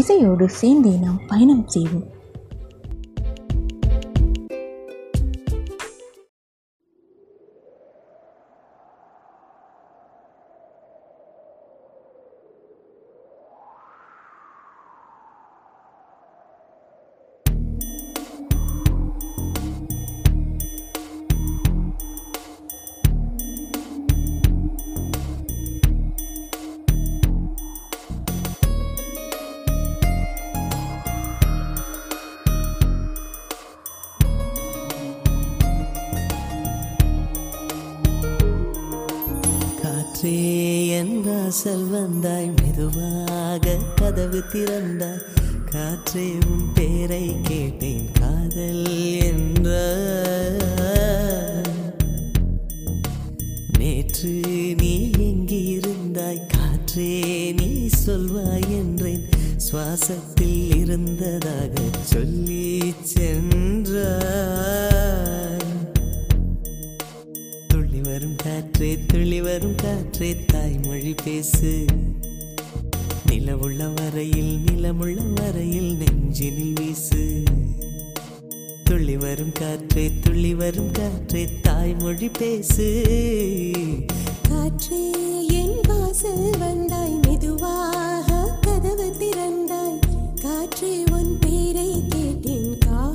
இசையோடு 0.00 0.44
சேர்ந்தே 0.60 0.92
நாம் 1.04 1.24
பயணம் 1.30 1.64
செய்வோம். 1.74 2.06
என் 41.64 41.70
வாசல் 41.70 41.90
வந்தாய் 41.90 42.48
மெதுவாக 42.50 43.74
கதவு 43.94 44.40
திறந்தாய் 44.52 45.22
காற்றே 45.70 46.24
உன் 46.46 46.66
பேரை 46.74 47.36
கேட்டேன் 47.42 48.10
காதல் 48.12 48.84
என்ற 49.20 49.68
நேற்று 53.78 54.34
நீ 54.76 54.92
எங்கிருந்தாய் 55.22 56.44
காற்றே 56.48 57.10
நீ 57.52 57.70
சொல்வாய் 58.06 58.70
என்றேன். 58.72 59.24
சுவாசத்தில் 59.64 60.76
இருந்ததாக 60.76 61.74
சொல்லி 62.04 62.64
சென்றார் 63.14 64.83
காற்றே 68.74 68.98
துளி 69.06 69.40
வரும் 69.40 69.74
காற்றே 69.74 70.36
தாய்மொழி 70.46 71.14
பேசு. 71.24 71.84
நிலவுள்ள 73.30 73.94
வரையில் 73.94 74.58
நிலமுள்ள 74.58 75.22
வரையில் 75.34 75.96
நெஞ்சினில் 75.96 76.72
வீசு. 76.72 77.42
துள்ளி 78.84 79.16
வரும் 79.16 79.52
காற்றே 79.52 80.10
துள்ளி 80.20 80.54
வரும் 80.54 80.90
காற்றே 80.90 81.48
தாய்மொழி 81.62 82.28
பேசு. 82.28 83.02
காற்றே 84.48 85.12
என் 85.46 85.80
வாசல் 85.88 86.58
வந்தாய் 86.58 87.18
மெதுவாக 87.28 88.58
கதவு 88.60 89.16
திறந்தாய். 89.18 89.98
காற்றே 90.40 91.04
உன் 91.12 91.38
பேரை 91.38 92.02
கேட்டேன் 92.08 92.78
கா 92.78 93.13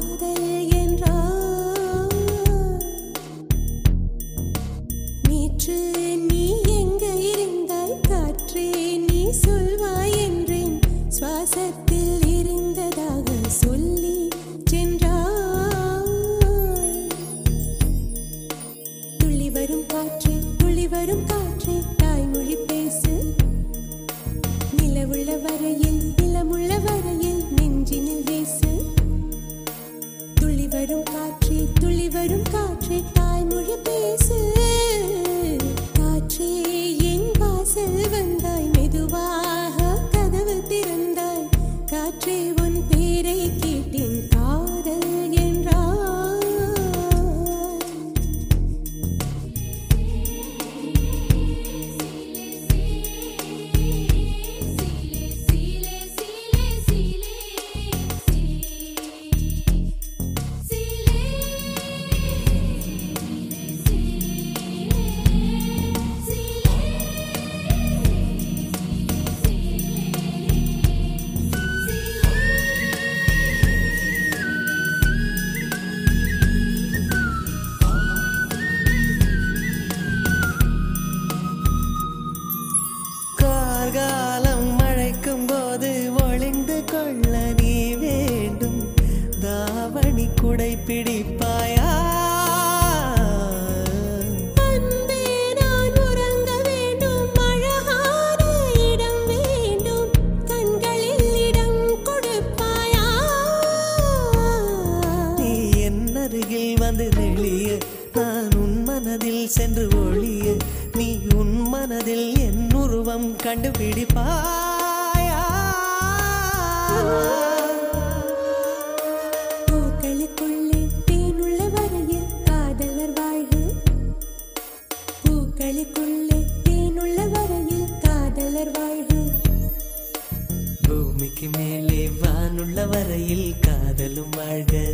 பூமிக்கு 131.00 131.50
மேலே 131.58 132.10
வானுள்ள 132.22 132.88
வரையில் 132.88 133.56
காதலும் 133.60 134.30
வாழ்க. 134.30 134.89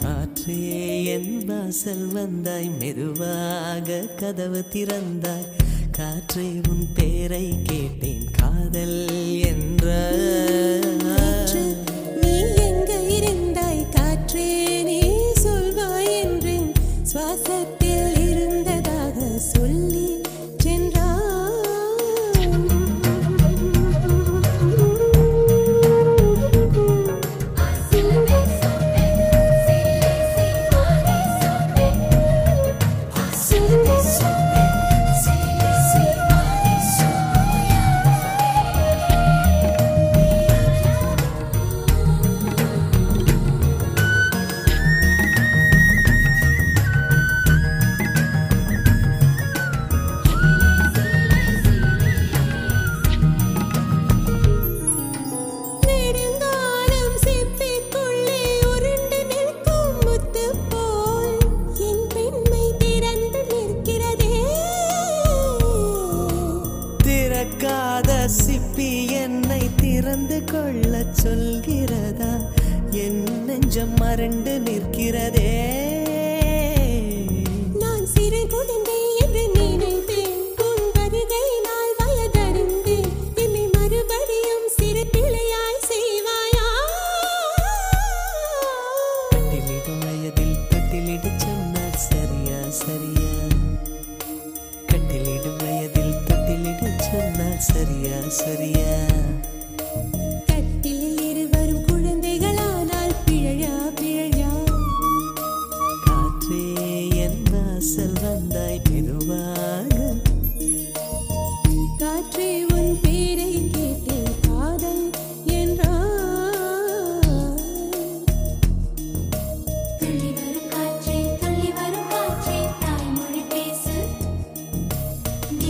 காற்றே 0.00 1.04
என் 1.04 1.44
வாசல் 1.44 2.06
வந்தாய் 2.06 2.70
மெதுவாக 2.78 3.98
கதவு 4.16 4.64
திறந்தாய். 4.72 5.46
காற்றே 5.90 6.60
உன் 6.68 6.86
பேரை 6.94 7.62
கேட்டேன் 7.62 8.30
காதல் 8.32 9.08
என்ற 9.40 9.86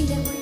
நிலமுள்ள 0.08 0.37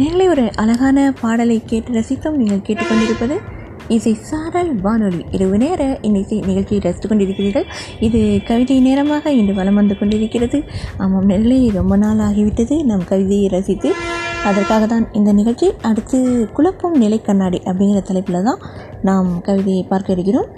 நேரிலே 0.00 0.26
ஒரு 0.28 0.44
அழகான 0.62 0.98
பாடலை 1.20 1.56
கேட்டு 1.70 1.90
ரசித்தோம். 1.92 2.38
நீங்கள் 2.40 2.64
கேட்டுக்கொண்டிருப்பது 2.66 3.36
இசை 3.94 4.12
சாரல் 4.28 4.70
வானொலி. 4.84 5.20
இரவு 5.36 5.56
நேர 5.58 5.98
இன்னிசை 6.06 6.36
நிகழ்ச்சியை 6.48 6.80
ரசித்து 6.84 7.08
கொண்டிருக்கிறீர்கள். 7.08 7.66
இது 8.06 8.20
கவிதை 8.48 8.76
நேரமாக 8.80 9.32
இன்று 9.38 9.54
வலம் 9.54 9.74
வந்து 9.74 9.94
கொண்டிருக்கிறது. 9.98 10.58
ஆமாம் 10.96 11.26
நெல்லை 11.32 11.58
ரொம்ப 11.78 11.96
நாள் 11.96 12.22
ஆகிவிட்டது. 12.28 12.76
நம் 12.90 13.04
கவிதையை 13.10 13.48
ரசித்து 13.48 13.90
அதற்காக 14.50 14.86
தான் 14.86 15.04
இந்த 15.12 15.32
நிகழ்ச்சி. 15.32 15.66
அடுத்து 15.88 16.18
குழப்பம் 16.52 16.96
நிலை 16.96 17.18
கண்ணாடி 17.20 17.60
அப்படிங்கிற 17.64 18.02
தலைப்பில் 18.02 18.46
தான் 18.48 18.62
நாம் 19.08 19.40
கவிதையை 19.48 19.82
பார்க்க 19.82 20.16
இருக்கிறோம். 20.16 20.48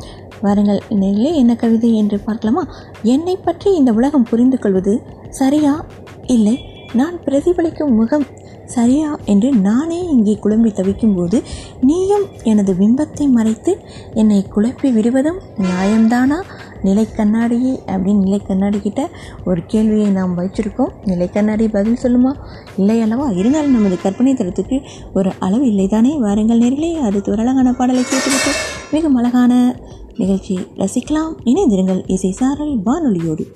வாருங்கள் 0.44 0.80
நெல்லை 1.02 1.32
என்ன 1.42 1.52
கவிதை 1.54 1.90
என்று 2.02 2.18
பார்க்கலாமா? 2.28 2.64
என்னை 3.02 3.36
பற்றி 3.48 3.74
இந்த 3.74 3.92
உலகம் 3.92 4.28
புரிந்து 4.30 4.58
கொள்வது 4.58 4.94
சரியா? 5.40 5.74
இல்லை 6.36 6.56
நான் 6.92 7.16
பிரதிபலிக்கும் 7.24 7.94
முகம் 8.00 8.26
சரியா 8.64 9.18
என்று 9.24 9.52
நானே 9.52 10.04
இங்கே 10.04 10.38
குழம்பி 10.42 10.70
தவிக்கும்போது 10.72 11.42
நீயும் 11.80 12.24
எனது 12.42 12.72
பிம்பத்தை 12.72 13.28
மறைத்து 13.28 13.78
என்னை 14.14 14.46
குழப்பி 14.56 14.92
விடுவதும் 14.92 15.38
நியாயம்தானா? 15.56 16.42
நிலை 16.82 17.06
கண்ணாடியே 17.16 17.78
அப்படின்னு 17.86 18.18
நிலை 18.18 18.40
கண்ணாடிக்கிட்ட 18.46 19.06
ஒரு 19.44 19.60
கேள்வியை 19.66 20.10
நாம் 20.10 20.38
வச்சிருக்கோம் 20.38 20.92
நிலை 21.04 21.30
கண்ணாடி 21.30 21.68
பதில் 21.68 21.98
சொல்லுமா? 22.02 22.32
இல்லை 22.76 23.00
அல்லவா? 23.00 23.30
இருந்தாலும் 23.30 23.72
நமது 23.72 24.00
கற்பனை 24.00 24.34
தரத்துக்கு 24.34 24.80
ஒரு 25.14 25.32
அளவு 25.38 25.66
இல்லை 25.66 25.88
தானே 25.88 26.18
வாருங்கள் 26.18 26.58
நேரிலே 26.58 26.94
அடுத்து 26.94 27.32
ஒரு 27.32 27.40
அழகான 27.40 27.72
பாடலை 27.72 28.02
கேட்டுவிட்டு 28.02 28.50
மிக 28.90 29.08
அழகான 29.14 29.76
நிகழ்ச்சி 30.16 30.54
ரசிக்கலாம். 30.54 31.32
இணைந்திருங்கள் 31.44 32.02
இசை 32.06 32.30
சாரல் 32.30 32.82
வானொலியோடு. 32.82 33.46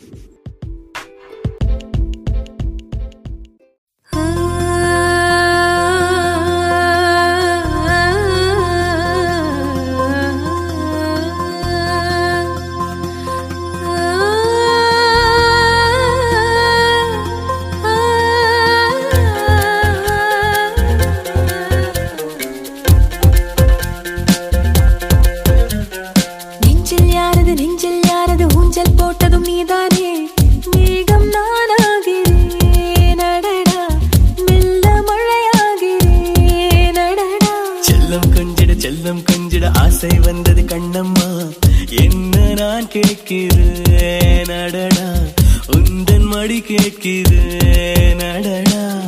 செல்லம் 38.99 39.25
கொஞ்சிட 39.33 39.71
ஆசை 39.75 40.09
வந்தது 40.23 40.63
கண்ணம்மா. 40.63 41.59
என்ன 41.91 42.55
நான் 42.55 42.89
கேட்கிறேன் 42.89 44.45
நடனா? 44.45 45.33
உந்தன் 45.73 46.25
மடி 46.25 46.61
கேட்கிறேன் 46.61 48.19
நடனா? 48.19 49.08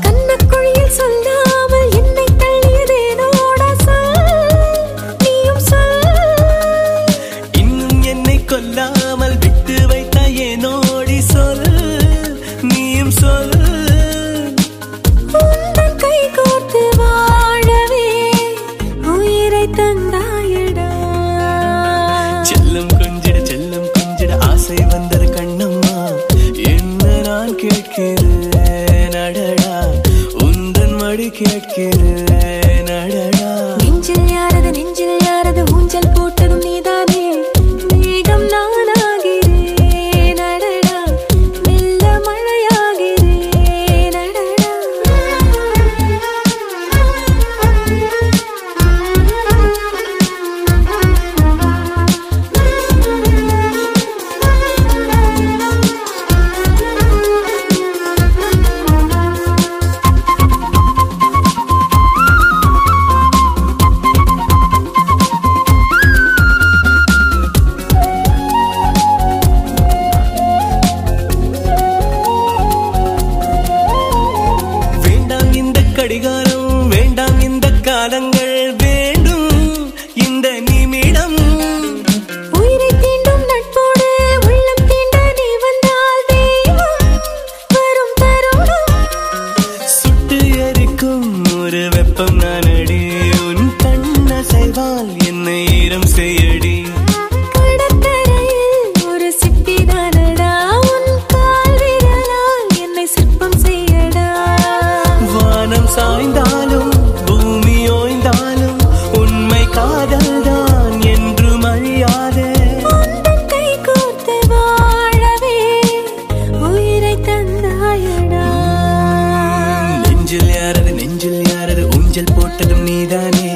ஊஞ்சல் 122.20 122.36
போட்டதும் 122.36 122.82
நீதானே. 122.82 123.50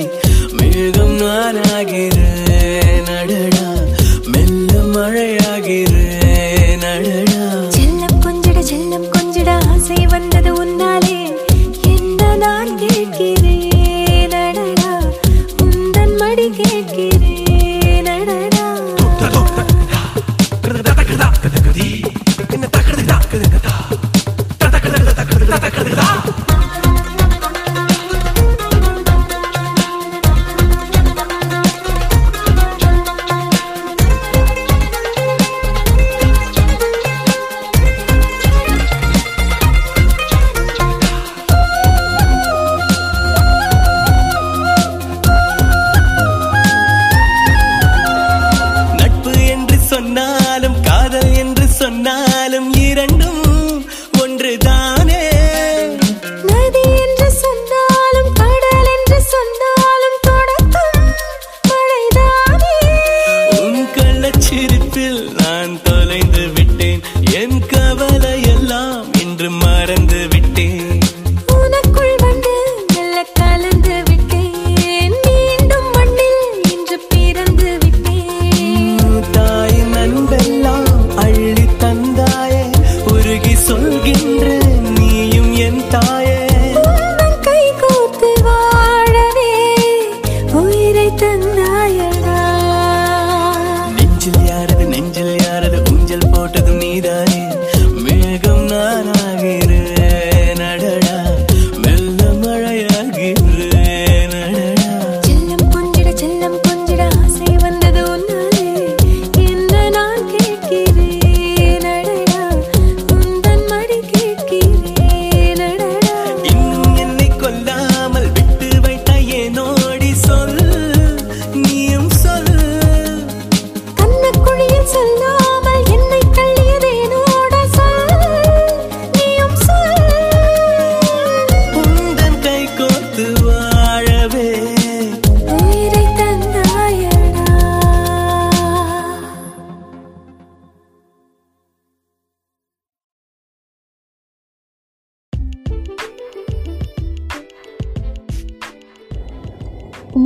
மேகம் 0.56 1.14
நானாகிற 1.20 2.16
அடடா 3.16 3.66
மெல்ல 4.26 4.72
மழையா 4.94 5.43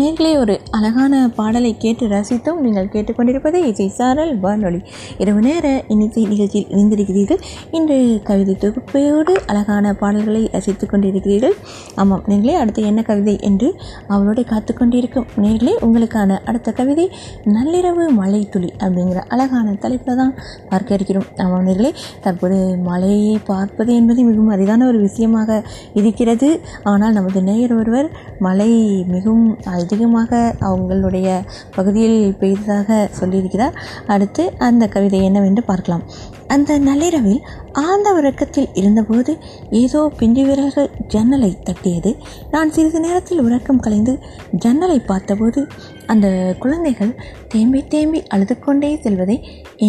நீங்களே 0.09 0.31
ஒரு 0.43 0.55
அழகான 0.77 1.15
பாடலை 1.39 1.71
கேட்டு 1.83 2.05
ரசித்தும் 2.13 2.61
நீங்கள் 2.65 2.91
கேட்டுக்கொண்டிருப்பது 2.93 3.59
இசை 3.71 3.87
சாரல் 3.97 4.31
வானொலி. 4.45 4.79
இரவு 5.23 5.41
நேர 5.47 5.67
இன்னிசை 5.93 6.23
நிகழ்ச்சியில் 6.31 6.71
இணைந்திருக்கிறீர்கள். 6.75 7.41
இன்று 7.71 7.97
கவிதை 8.29 8.55
தொகுப்பையோடு 8.63 9.33
அழகான 9.51 9.93
பாடல்களை 10.03 10.43
ரசித்துக் 10.55 10.93
கொண்டிருக்கிறீர்கள். 10.93 11.57
ஆமாம் 12.03 12.23
நீங்களே 12.27 12.55
அடுத்து 12.55 12.85
என்ன 12.91 13.03
கவிதை 13.03 13.35
என்று 13.49 13.69
அவளோட 14.09 14.45
காத்து 14.53 14.75
கொண்டிருக்கும். 14.75 15.27
நேர்களே 15.45 15.75
உங்களுக்கான 15.89 16.39
அடுத்த 16.45 16.73
கவிதை 16.73 17.07
நள்ளிரவு 17.57 18.07
மழை 18.21 18.41
துளி 18.55 18.71
அப்படிங்கிற 18.81 19.27
அழகான 19.29 19.77
தலைப்பில் 19.85 20.21
தான் 20.23 20.35
பார்க்க 20.71 20.99
இருக்கிறோம். 21.01 21.29
ஆமாம் 21.45 21.69
நேர்களே 21.69 21.93
தற்போது 22.27 22.61
மழையை 22.89 23.37
பார்ப்பது 23.51 23.93
என்பது 23.95 24.23
மிகவும் 24.31 24.55
அரிதான 24.57 24.87
ஒரு 24.87 25.01
விஷயமாக 25.01 25.61
இருக்கிறது. 25.95 26.51
ஆனால் 26.95 27.19
நமது 27.21 27.43
நேயர் 27.51 27.77
ஒருவர் 27.81 28.11
மழை 28.49 28.73
மிகவும் 29.15 29.47
அதிகமாக 29.99 30.41
அவங்களுடைய 30.61 31.29
பகுதியில் 31.77 32.37
பெய்ததாக 32.41 32.99
சொல்லியிருக்கிறார். 33.21 33.75
அடுத்து 34.15 34.43
அந்த 34.67 34.85
கவிதை 34.95 35.21
என்னவென்று 35.25 35.63
பார்க்கலாம். 35.71 36.05
அந்த 36.47 36.79
நள்ளிரவில் 36.79 37.41
ஆழ்ந்த 37.73 38.13
உறக்கத்தில் 38.19 38.69
இருந்தபோது 38.81 39.33
ஏதோ 39.81 40.01
பிஞ்சு 40.21 40.45
விரல்கள் 40.47 40.91
ஜன்னலை 41.15 41.51
தட்டியது. 41.63 42.13
நான் 42.51 42.73
சிறிது 42.77 43.01
நேரத்தில் 43.01 43.45
உறக்கம் 43.47 43.83
கலைந்து 43.87 44.15
ஜன்னலை 44.65 45.01
பார்த்தபோது 45.11 45.63
அந்த 46.07 46.27
குழந்தைகள் 46.59 47.13
தேம்பி 47.49 47.83
தேம்பி 47.95 48.23
அழுது 48.35 48.57
கொண்டே 48.59 48.93
செல்வதை 49.03 49.39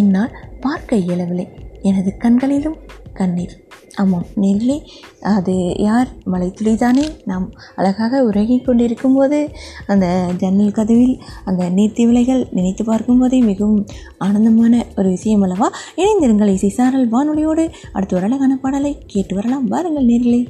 என்னால் 0.00 0.36
பார்க்க 0.60 1.02
இயலவில்லை. 1.06 1.48
எனது 1.82 2.12
கண்களிலும் 2.16 2.78
கண்ணீர். 3.12 3.56
ஆமாம் 4.00 4.24
நெல்லி 4.34 4.82
அது 5.20 5.74
யார்? 5.78 6.08
மலைத்துளிதானே 6.32 7.04
நாம் 7.24 7.50
அழகாக 7.76 8.24
உறங்கி 8.24 8.58
கொண்டிருக்கும் 8.58 9.14
போது 9.14 9.50
அந்த 9.86 10.30
ஜன்னல் 10.36 10.70
கதவில் 10.70 11.20
அந்த 11.44 11.70
நீர்த்தி 11.70 12.06
விலைகள் 12.06 12.46
நினைத்து 12.50 12.84
பார்க்கும்போதே 12.84 13.40
மிகவும் 13.40 13.86
ஆனந்தமான 14.18 14.86
ஒரு 14.96 15.08
விஷயம் 15.08 15.40
அல்லவா? 15.40 15.72
இணைந்திருங்கள் 15.96 16.52
இசை 16.52 16.68
சாரல் 16.68 17.12
வானொலியோடு. 17.12 17.72
அடுத்து 17.92 18.16
ஒரு 18.16 18.24
அழகான 18.24 18.56
பாடலை 18.56 19.02
கேட்டு 19.06 19.34
வரலாம். 19.34 19.68
வாருங்கள் 19.68 20.06
நேர்களே. 20.06 20.46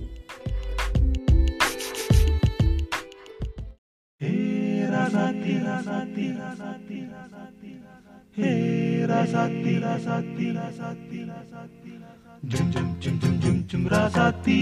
Jum 12.48 12.72
jum 12.72 12.96
jum 13.00 13.18
jum 13.20 13.40
jum 13.40 13.64
jum 13.68 13.84
rasati 13.90 14.60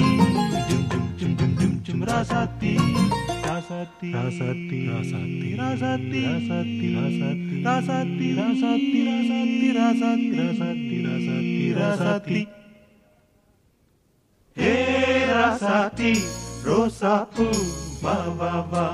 Jum 0.69 0.83
jum 0.91 1.05
jum 1.17 1.37
jum 1.39 1.51
jum 1.59 1.73
jum 1.85 2.03
rasati 2.03 2.75
Rasati 3.47 4.09
Rasati 4.15 4.79
Rasati 4.91 5.51
Rasati 5.55 6.23
Rasati 6.35 6.89
Rasati 6.99 7.59
Rasati 7.63 8.35
Rasati 8.35 8.99
Rasati 9.15 9.71
Rasati 9.79 10.27
Rasati 10.35 10.97
Rasati 11.07 11.71
Rasati 11.79 12.41
Hey 14.57 15.29
Rasati 15.31 16.13
Rosapu 16.67 17.49
va 18.03 18.17
va 18.41 18.67
va 18.73 18.93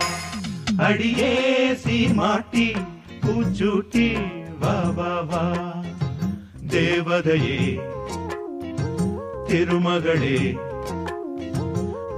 Adiye 0.76 1.74
si 1.74 2.08
mati 2.12 2.76
Kuchuti 3.24 4.12
va 4.60 4.92
va 4.92 5.22
va 5.22 5.44
Devadaye 6.60 7.80
திருமகளே 9.54 10.38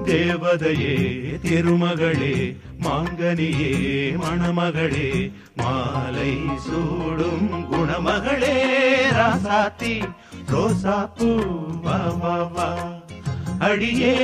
தேவதையே 0.06 0.94
திருமகளே 1.42 2.36
மாங்கனியே 2.84 3.72
மணமகளே 4.14 5.10
மாலை 5.58 6.32
சூடும் 6.66 7.50
குணமகளே 7.70 8.54
ராசாத்தி 9.10 9.94
ரோசாப்பூ 10.50 11.28
வா 11.84 11.98
வா 12.22 12.36
வா. 12.54 12.70
அடியே 13.60 14.14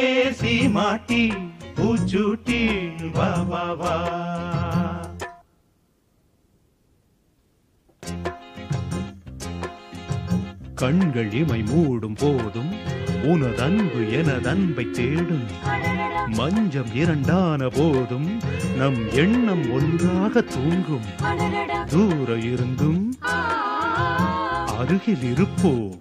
சீமாட்டி 0.41 1.23
பூச்சூட்டி 1.77 2.63
வா 3.15 3.31
வா 3.51 3.67
வா. 3.75 3.97
கண்கள் 10.75 11.33
இமை 11.33 11.61
மூடும் 11.63 12.17
போதும் 12.17 12.73
உனதன்பு 13.23 14.01
எனதன்பை 14.11 14.91
தேடும். 14.91 15.47
மஞ்சம் 16.27 16.95
இரண்டான 16.95 17.69
போதும் 17.69 18.41
நம் 18.77 19.11
எண்ணம் 19.11 19.73
ஒன்றாக 19.73 20.41
தூங்கும். 20.41 21.05
தூர 21.87 22.39
இருந்தும் 22.39 23.15
அருகில் 24.79 25.33
இருப்போம். 25.33 26.01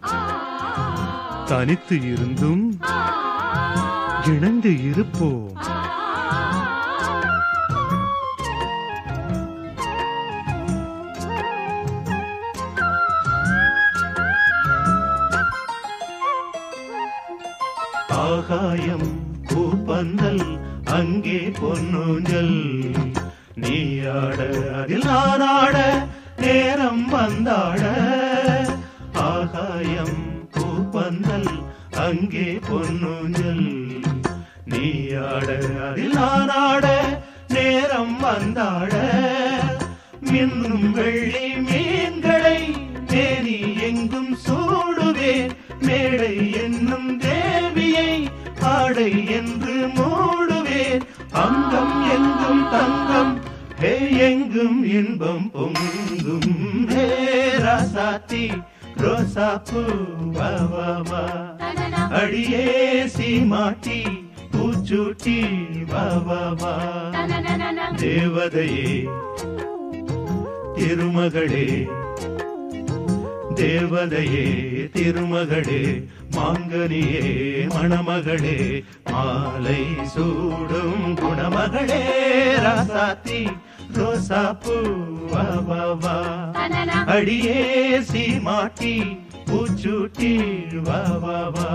தனித்து 1.46 2.14
இருந்தும் 2.14 2.80
இணைந்து 4.26 4.92
இருப்போம். 4.92 5.50
ஆகாயம் 18.42 19.10
பூப்பந்தல் 19.48 20.46
அங்கே 20.84 21.52
பொன்னூஞ்சல். 21.60 22.56
நீயாட 23.56 24.40
அதில் 24.74 25.06
நானாட 25.06 25.78
நேரம் 26.38 27.04
வந்தாட. 27.12 27.84
ஆகாயம் 29.14 30.18
பூப்பந்தல் 30.52 31.52
அங்கே 32.06 32.60
பொன்னூஞ்சல். 32.70 33.68
நீயாட 34.66 35.50
அதில் 35.90 36.14
நானாட 36.14 36.88
நேரம் 37.48 38.18
வந்தாட. 38.24 38.94
மின்னும் 40.32 40.92
வெள்ளி 40.92 41.48
மீன்களை 41.70 42.60
தேனி 43.06 43.60
எங்கும் 43.82 44.38
சூடுவேன் 44.46 45.52
மேடை 45.80 46.36
என்னும் 46.64 47.20
தே 47.20 47.38
ஆடை 48.64 49.12
என்று 49.28 49.76
மூடுவேன். 49.98 51.04
அங்கம் 51.44 51.96
எங்கும் 52.16 52.64
தங்கம் 52.72 53.34
ஹே 53.80 53.94
எங்கும் 54.28 54.80
இன்பம் 54.92 55.52
பொங்கும். 55.52 56.52
ஹே 56.90 57.06
ராசாத்தி 57.58 58.44
ரோசாப்பூ 58.98 59.82
வா 60.38 60.52
வா 60.72 60.90
வா 61.10 61.24
அடியே 62.12 62.66
சீமாட்டி 63.08 64.00
பூச்சூட்டி 64.52 65.38
வா 65.92 66.06
வா 66.28 66.42
வா 66.62 66.74
தேவதையே 67.98 68.92
திருமகளே 70.76 71.66
தேவதையே 73.62 74.46
திருமகளே 74.96 75.82
மாங்கனியே 76.36 77.24
மணமகளே 77.74 78.58
மாலை 79.12 79.82
சூடும் 80.14 81.06
குணமகளே 81.22 82.02
ராசாத்தி 82.66 83.42
ரோசாப்பூ 83.98 84.78
வா 85.34 85.46
வா 85.70 85.84
வா 86.04 86.16
அடியே 87.16 87.60
சீமாட்டி 88.12 88.96
பூச்சூட்டி 89.48 90.34
வா 90.88 91.02
வா 91.56 91.70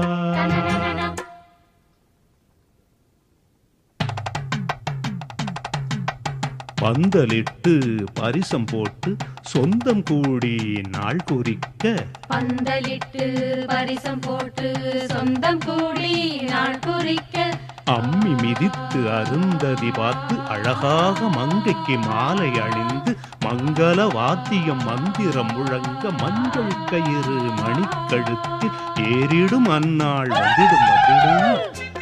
பந்தலிட்டு 6.80 7.72
பரிசம் 8.14 8.64
போட்டு 8.64 9.10
சொந்தம் 9.42 10.02
கூடி 10.02 10.54
நாள் 10.88 11.22
குறிக்க. 11.24 11.84
பந்தலிட்டு 12.28 13.24
பரிசம் 13.66 14.20
போட்டு 14.20 14.68
சொந்தம் 15.06 15.58
கூடி 15.58 16.12
நாள் 16.44 16.78
குறிக்க. 16.78 17.38
அம்மி 17.86 18.32
மிதித்து 18.42 19.10
அருந்ததி 19.10 19.90
பார்த்து 19.90 20.40
அழகாக 20.48 21.28
மங்கைக்கு 21.28 21.98
மாலை 21.98 22.50
அணிந்து 22.60 23.12
மங்கள 23.44 24.14
வாத்தியம் 24.14 24.84
மந்திரம் 24.84 25.52
முழங்க 25.54 26.10
மஞ்சள் 26.22 26.86
கயிறு 26.86 27.36
மணிக்கழுத்தில் 27.60 28.76
ஏறிடும் 29.10 29.68
அந்நாள் 29.70 30.28
வந்திடும் 30.30 30.86
வந்திடும் 30.88 31.95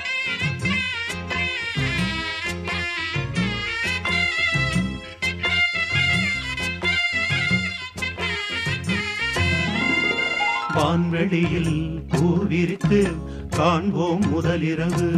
வான்வெளியில் 10.75 12.03
பூவிரித்து 12.11 13.12
காண்போம் 13.51 14.20
முதலிரவு. 14.22 15.11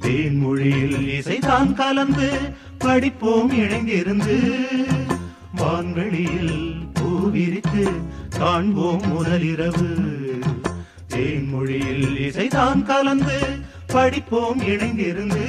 தேன்மொழியில் 0.00 1.08
இசைதான் 1.08 1.72
கலந்து 1.72 2.30
படிப்போம் 2.78 3.52
இணைந்திருந்து. 3.52 4.36
வான்வெளியில் 5.56 6.74
பூவிரித்து 6.94 7.92
காண்போம் 8.38 9.02
முதலிரவு. 9.02 9.88
தேன்மொழியில் 11.08 12.16
இசைதான் 12.16 12.82
கலந்து 12.82 13.40
படிப்போம் 13.86 14.60
இணைந்திருந்து. 14.60 15.44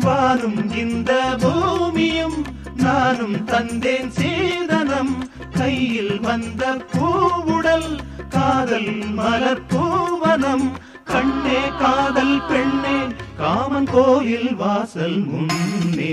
வானும் 0.00 0.76
இந்த 0.76 1.36
பூமியும் 1.40 2.44
நானும் 2.82 3.44
தந்தேன் 3.44 4.10
சீதனம். 4.10 5.14
கையில் 5.58 6.20
வந்த 6.20 6.62
பூவுடல் 6.92 7.90
காதல் 8.28 8.92
மலர் 9.18 9.66
பூவனம் 9.66 10.66
கண்ணே 11.04 11.60
காதல் 11.78 12.36
பெண்ணே 12.48 12.98
காமன் 13.38 13.88
கோயில் 13.90 14.54
வாசல் 14.54 15.18
முன்னே. 15.24 16.12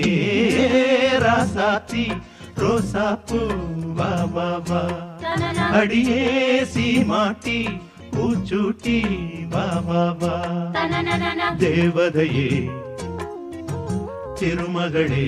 ராசாத்தி 1.25 2.05
ரோசா 2.61 3.07
பூ 3.27 3.39
வா 3.99 4.13
வா 4.35 4.49
வா. 4.69 4.81
அடியே 5.79 6.23
சீமாட்டி 6.73 7.59
பூச்சூட்டி 8.15 8.97
வா 9.53 9.67
வா 9.87 10.05
வா. 10.21 10.35
தேவதையே 11.59 12.49
திருமகளே 14.39 15.27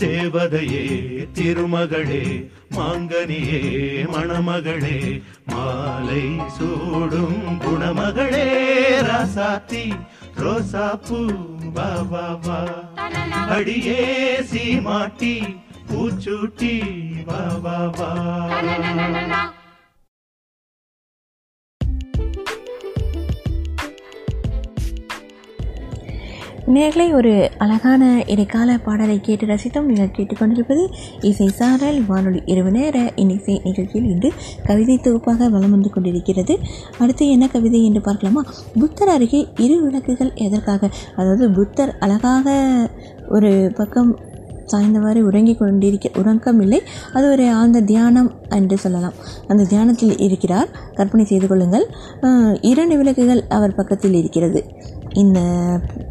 தேவதையே 0.00 0.84
திருமகளே 1.34 2.24
மாங்கனியே 2.76 3.60
மணமகளே 4.12 4.98
மாலை 5.52 6.24
சூடும் 6.56 7.42
குணமகளே 7.64 8.46
ராசாத்தி 9.08 9.84
ரோசா 10.40 10.88
பூ 11.06 11.20
வா 11.76 11.90
வா 12.12 12.26
வா 12.46 12.60
அடியே 13.56 14.02
சீமாட்டி 14.50 15.34
பூச்சூட்டி 15.88 16.74
வா 17.28 17.42
வா 17.98 18.12
நேர்களை 26.74 27.04
ஒரு 27.18 27.30
அழகான 27.64 28.02
இடைக்கால 28.32 28.76
பாடலை 28.86 29.16
கேட்டு 29.26 29.44
ரசித்தோம். 29.50 29.88
நீங்கள் 29.90 30.12
கேட்டுக்கொண்டிருப்பது 30.16 30.82
இசை 31.30 31.48
சாரல். 31.58 31.98
வானொலி 32.10 32.40
இரவு 32.52 32.70
நேர 32.76 32.96
இன்னிசை 33.22 33.54
நிகழ்ச்சியில் 33.64 34.08
இன்று 34.12 34.30
கவிதை 34.68 34.96
தொகுப்பாக 35.06 35.48
வலம் 35.54 35.74
வந்து 35.76 35.90
கொண்டிருக்கிறது. 35.90 36.56
அடுத்து 37.02 37.26
என்ன 37.34 37.48
கவிதை 37.54 37.80
என்று 37.88 38.02
பார்க்கலாமா? 38.08 38.42
புத்தர் 38.80 39.12
அருகே 39.16 39.42
இரு 39.66 39.78
விளக்குகள் 39.86 40.32
எதற்காக? 40.46 40.90
அதாவது 41.16 41.46
புத்தர் 41.58 41.94
அழகாக 42.06 42.56
ஒரு 43.28 43.52
பக்கம் 43.78 44.12
சாய்ந்தவாறு 44.72 45.20
உறங்கி 45.28 45.54
கொண்டிருக்க 45.60 46.08
உறக்கம் 46.20 46.60
இல்லை 46.64 46.78
அது 47.16 47.24
ஒரு 47.30 47.44
ஆழ்ந்த 47.58 47.78
தியானம் 47.88 48.28
என்று 48.58 48.76
சொல்லலாம். 48.78 49.16
அந்த 49.50 49.62
தியானத்தில் 49.72 50.14
இருக்கிறார். 50.26 50.68
கற்பனை 50.98 51.24
செய்து 51.32 51.46
கொள்ளுங்கள். 51.52 51.86
இரண்டு 52.72 52.96
விளக்குகள் 53.00 53.42
அவர் 53.58 53.78
பக்கத்தில் 53.80 54.16
இருக்கிறது. 54.20 54.62
இந்த 55.12 55.40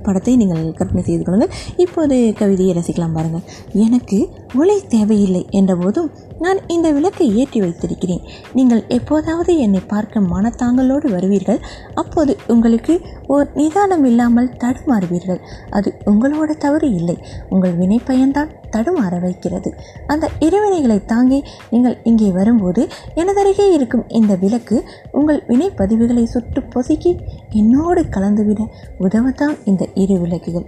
படத்தை 0.03 0.35
நீங்கள் 0.35 0.73
கற்பனை 0.73 1.03
செய்து 1.03 1.23
கொள்ளுங்கள். 1.23 1.55
இப்போது 1.77 2.33
கவிதையை 2.37 2.75
ரசிக்கலாம் 2.75 3.13
பாருங்கள். 3.13 3.45
எனக்கு 3.73 4.29
ஒளி 4.55 4.81
தேவையில்லை 4.87 5.47
என்ற 5.49 5.75
போதும் 5.75 6.11
நான் 6.39 6.59
இந்த 6.67 6.91
விளக்கை 6.91 7.37
ஏற்றி 7.37 7.59
வைத்திருக்கிறேன். 7.59 8.21
நீங்கள் 8.53 8.83
எப்போதாவது 8.87 9.57
என்னை 9.57 9.81
பார்க்க 9.87 10.19
மனத்தாங்களோடு 10.19 11.07
வருவீர்கள். 11.09 11.59
அப்போது 11.93 12.37
உங்களுக்கு 12.47 13.01
ஓர் 13.27 13.49
நிதானம் 13.53 14.05
இல்லாமல் 14.05 14.53
தடுமாறுவீர்கள். 14.57 15.39
அது 15.69 15.93
உங்களோட 16.05 16.51
தவறு 16.57 16.93
இல்லை. 16.93 17.17
உங்கள் 17.49 17.77
வினைப்பயன்தான். 17.77 18.51
தடுமாற 18.71 19.21
வைக்கிறது 19.21 19.73
அந்த 20.07 20.29
இறைவினைகளை 20.39 21.05
தாங்கி 21.05 21.43
நீங்கள் 21.69 21.97
இங்கே 22.03 22.31
வரும்போது 22.31 22.87
எனதருகே 23.15 23.71
இருக்கும் 23.71 24.09
இந்த 24.09 24.35
விளக்கு 24.35 24.89
உங்கள் 25.11 25.43
வினைப்பதிவுகளை 25.47 26.23
சுட்டு 26.23 26.61
பொசுக்கி 26.61 27.19
என்னோடு 27.49 28.01
கலந்துவிட 28.01 28.67
உதவத்தான் 28.99 29.57
இந்த 29.65 29.87
இரு 29.93 30.19
விளக்குகள். 30.19 30.67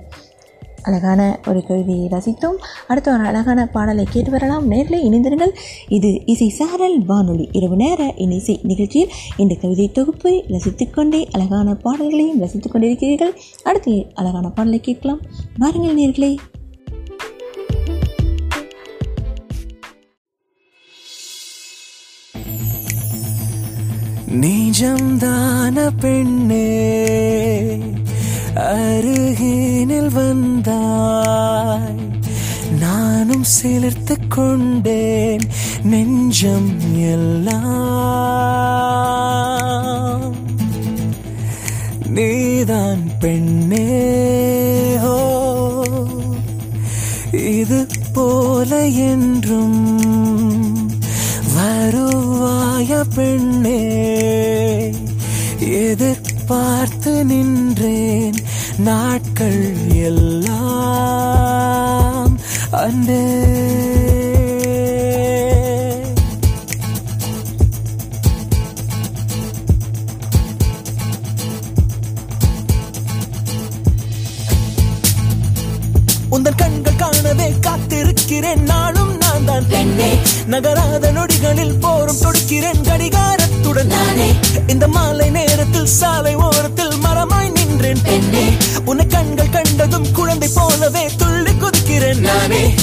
அழகான 0.84 1.40
ஒரு 1.48 1.64
கவிதையை 1.66 2.10
ரசித்தோம். 2.12 2.58
அடுத்த 2.88 3.14
ஒரு 3.14 3.24
அழகான 3.24 3.68
பாடலை 3.68 4.08
கேட்டு 4.10 4.32
வரலாம். 4.32 4.68
நேரில் 4.68 5.04
இணைந்திருங்கள். 5.08 5.52
இது 5.88 6.26
இசை 6.26 6.50
சாரல் 6.50 7.06
வானொலி. 7.06 7.50
இரவு 7.52 7.76
நேர 7.76 8.14
இசை 8.16 8.60
நிகழ்ச்சியில் 8.64 9.14
இந்த 9.38 9.56
கவிதை 9.62 9.92
தொகுப்பை 9.92 10.46
ரசித்துக்கொண்டே 10.48 11.26
அழகான 11.32 11.76
பாடல்களையும் 11.76 12.40
ரசித்துக் 12.40 12.76
கொண்டிருக்கிறீர்கள் 12.76 13.36
அடுத்து 13.64 14.06
அழகான 14.14 14.50
பாடலை 14.50 14.80
கேட்கலாம். 14.80 15.22
வாருங்கள் 15.58 15.98
நேர்களே. 15.98 16.36
நீஜம்தான 24.32 26.00
பெண்ணே 26.00 26.90
அருகினில் 28.56 30.12
வந்தாய். 30.12 32.10
நானும் 32.80 33.44
சிலிர்த்து 33.62 34.28
கொண்டேன் 34.28 35.42
நெஞ்சம் 35.84 36.94
எல்லாம். 36.94 37.70
நீதான் 42.08 43.12
பெண்ணே 43.20 44.12
ஹோ. 45.02 45.86
இது 47.32 47.88
போல 48.14 48.88
என்றும் 48.88 50.81
வருவாய 51.82 52.90
பெண்ணே 53.16 53.80
எதிர்பார்த்து 55.82 57.14
நின்றேன் 57.26 58.38
நாட்கள் 58.80 59.64
எல்லாம் 60.04 60.34
அன்பே 62.82 63.24
நகராத 80.52 81.12
நொடிகளில் 81.12 81.80
போரும் 81.80 82.18
தொடுக்கிறேன் 82.18 82.84
கடிகாரத்துடன். 82.84 83.84
நானே. 83.84 84.32
இந்த 84.68 84.88
மாலை 84.88 85.30
நேரத்தில் 85.30 85.86
சாலை 85.86 86.36
ஓரத்தில் 86.36 86.92
மரமாய் 86.92 87.52
நின்றேன். 87.52 88.02
பெண்ணே. 88.04 88.50
உன்னை 88.86 89.08
கண்கள் 89.08 89.50
கண்டதும் 89.50 90.12
குழந்தை 90.12 90.50
போலவே 90.54 91.10
துள்ளி 91.18 91.52
குதிக்கிறேன். 91.52 92.18
நானே. 92.18 92.74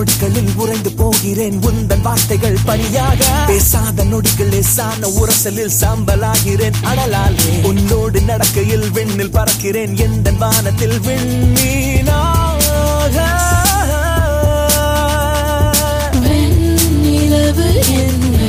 நொடிகளில் 0.00 0.54
உறைந்து 0.54 0.92
போகிறேன். 0.92 1.60
உந்தன் 1.60 2.00
வார்த்தைகள் 2.00 2.56
பணியாக. 2.64 3.24
பேசாத 3.46 4.04
நொடிகள் 4.04 4.48
லேசான 4.48 5.06
உரசலில் 5.08 5.70
சாம்பலாகிறேன். 5.80 6.72
அடலாலே 6.82 7.62
உன்னோடு 7.62 8.20
நடக்கையில் 8.20 8.90
விண்ணில் 8.90 9.30
பறக்கிறேன். 9.30 9.96
எந்த 9.96 10.32
வானத்தில் 10.32 11.00
விண்மீனாக. 11.00 12.58
வெண்ணிலவு 16.22 17.68
என்னை 17.88 18.39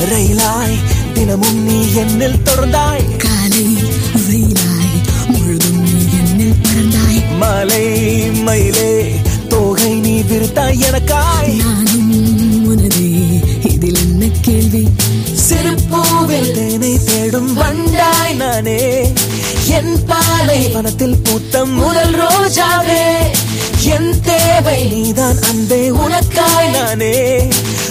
ரயிலாய் 0.00 0.76
தினமும் 1.14 1.62
நீ 1.62 1.84
என்னில் 1.94 2.36
தொடர்ந்தாய். 2.44 3.16
காலை 3.16 3.66
வெயிலாய் 4.30 5.00
முழுதும் 5.26 5.82
நீ 5.82 6.04
என்னில் 6.16 6.56
பறந்தாய். 6.62 7.36
மாலை 7.36 7.86
மயிலே 8.30 9.20
தோகை 9.48 9.94
நீ 9.94 10.20
விரித்தாய் 10.20 10.78
எனக்காய். 10.80 11.56
நானும் 11.56 12.64
உனதே 12.64 13.40
இதில் 13.62 13.96
என்ன 13.96 14.28
கேள்வி? 14.42 14.88
சிறுப்பூவில் 15.48 16.52
தேனை 16.52 17.04
தேடும் 17.04 17.54
வண்டாய் 17.54 18.34
நானே. 18.34 19.12
என் 19.66 20.04
பாலை 20.06 20.68
வனத்தில் 20.68 21.16
பூத்த 21.22 21.64
முதல் 21.64 22.14
ரோஜாவே. 22.14 23.35
என் 23.86 24.20
தேவை 24.20 24.84
நீதான் 24.84 25.42
அன்பே 25.42 25.90
உனக்காய் 25.90 26.70
நானே. 26.70 27.48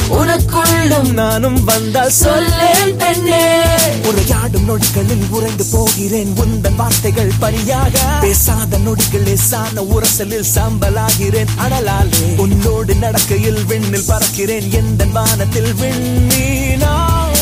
உனக்குள்ளும் 0.09 1.13
நானும் 1.13 1.63
வந்தால் 1.63 2.09
சொல்லேன் 2.09 2.95
பெண்ணே. 2.97 3.57
உரையாடும் 4.03 4.65
நொடிகளில் 4.67 5.29
உறைந்து 5.29 5.65
போகிறேன். 5.71 6.33
உந்தன் 6.37 6.75
வார்த்தைகள் 6.75 7.31
பணியாக 7.39 7.99
பேசாத 8.21 8.77
நொடிகள் 8.77 9.23
லேசான 9.23 9.81
உரசலில் 9.81 10.45
சாம்பலாகிறேன். 10.55 11.51
அனலாலே 11.57 12.37
உன்னோடு 12.37 12.95
நடக்கையில் 12.95 13.65
விண்ணில் 13.65 14.05
பறக்கிறேன். 14.07 14.69
எந்த 14.69 15.05
வானத்தில் 15.05 15.73
விண்ணீனாக. 15.73 17.33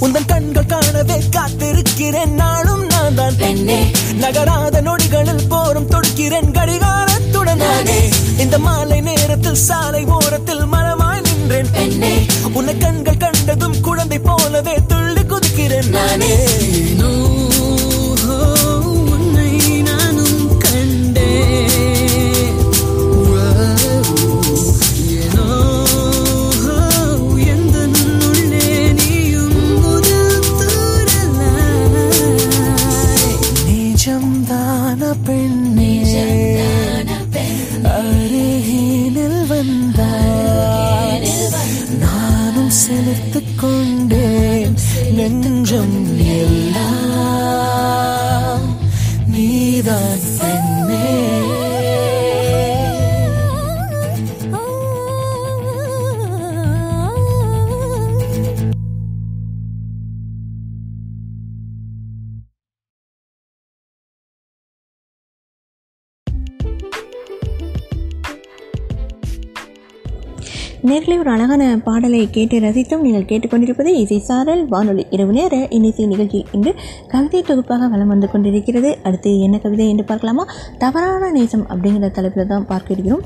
உந்தன் 0.00 0.26
கண்கள் 0.26 0.66
காணவே 0.66 1.22
காத்திருக்கிறேன். 1.30 2.26
நானும் 2.26 2.75
நான் 3.16 3.24
தான் 3.24 3.36
பெண்ணே. 3.36 3.90
நகராத 4.14 4.80
நொடிகளில் 4.80 5.48
போரும் 5.48 5.90
தொடுக்கிறேன் 5.90 6.50
கடிகாரத்துடன். 6.52 7.56
நானே. 7.56 8.08
இந்த 8.38 8.58
மாலை 8.58 9.00
நேரத்தில் 9.00 9.54
சாலை 9.54 10.04
ஓரத்தில் 10.04 10.64
மரமாய் 10.66 11.20
நின்றேன். 11.20 11.70
பெண்ணே. 11.70 12.26
உன்னை 12.52 12.78
கண்கள் 12.78 13.16
கண்டதும் 13.16 13.80
குழந்தை 13.80 14.18
போலவே 14.18 14.78
துள்ளி 14.86 15.20
குதிக்கிறேன். 15.20 15.88
நானே. 15.88 16.36
to. 45.76 46.05
நேரில் 70.82 71.18
ஒரு 71.18 71.30
அழகான 71.30 71.78
பாடலை 71.84 72.30
கேட்டு 72.30 72.60
ரசித்தும் 72.60 73.00
நீங்கள் 73.00 73.26
கேட்டுக்கொண்டிருப்பது 73.28 73.86
இசை 73.86 74.18
சாரல் 74.18 74.68
வானொலி 74.68 75.06
இரவு 75.10 75.32
நேர 75.32 75.66
இன்னிசை 75.70 76.06
நிகழ்ச்சி 76.06 76.44
இன்று 76.52 76.74
கவிதை 77.08 77.42
தொகுப்பாக 77.42 77.88
வலம் 77.88 78.08
வந்து 78.08 78.30
கொண்டிருக்கிறது. 78.30 78.98
அடுத்து 79.02 79.40
என்ன 79.40 79.58
கவிதை 79.58 79.88
என்று 79.88 80.04
பார்க்கலாமா? 80.04 80.46
தவறான 80.78 81.30
நேசம் 81.30 81.66
அப்படிங்கிற 81.68 82.10
தலைப்பில் 82.10 82.46
தான் 82.46 82.66
பார்க்க 82.66 82.94
இருக்கிறோம். 82.94 83.24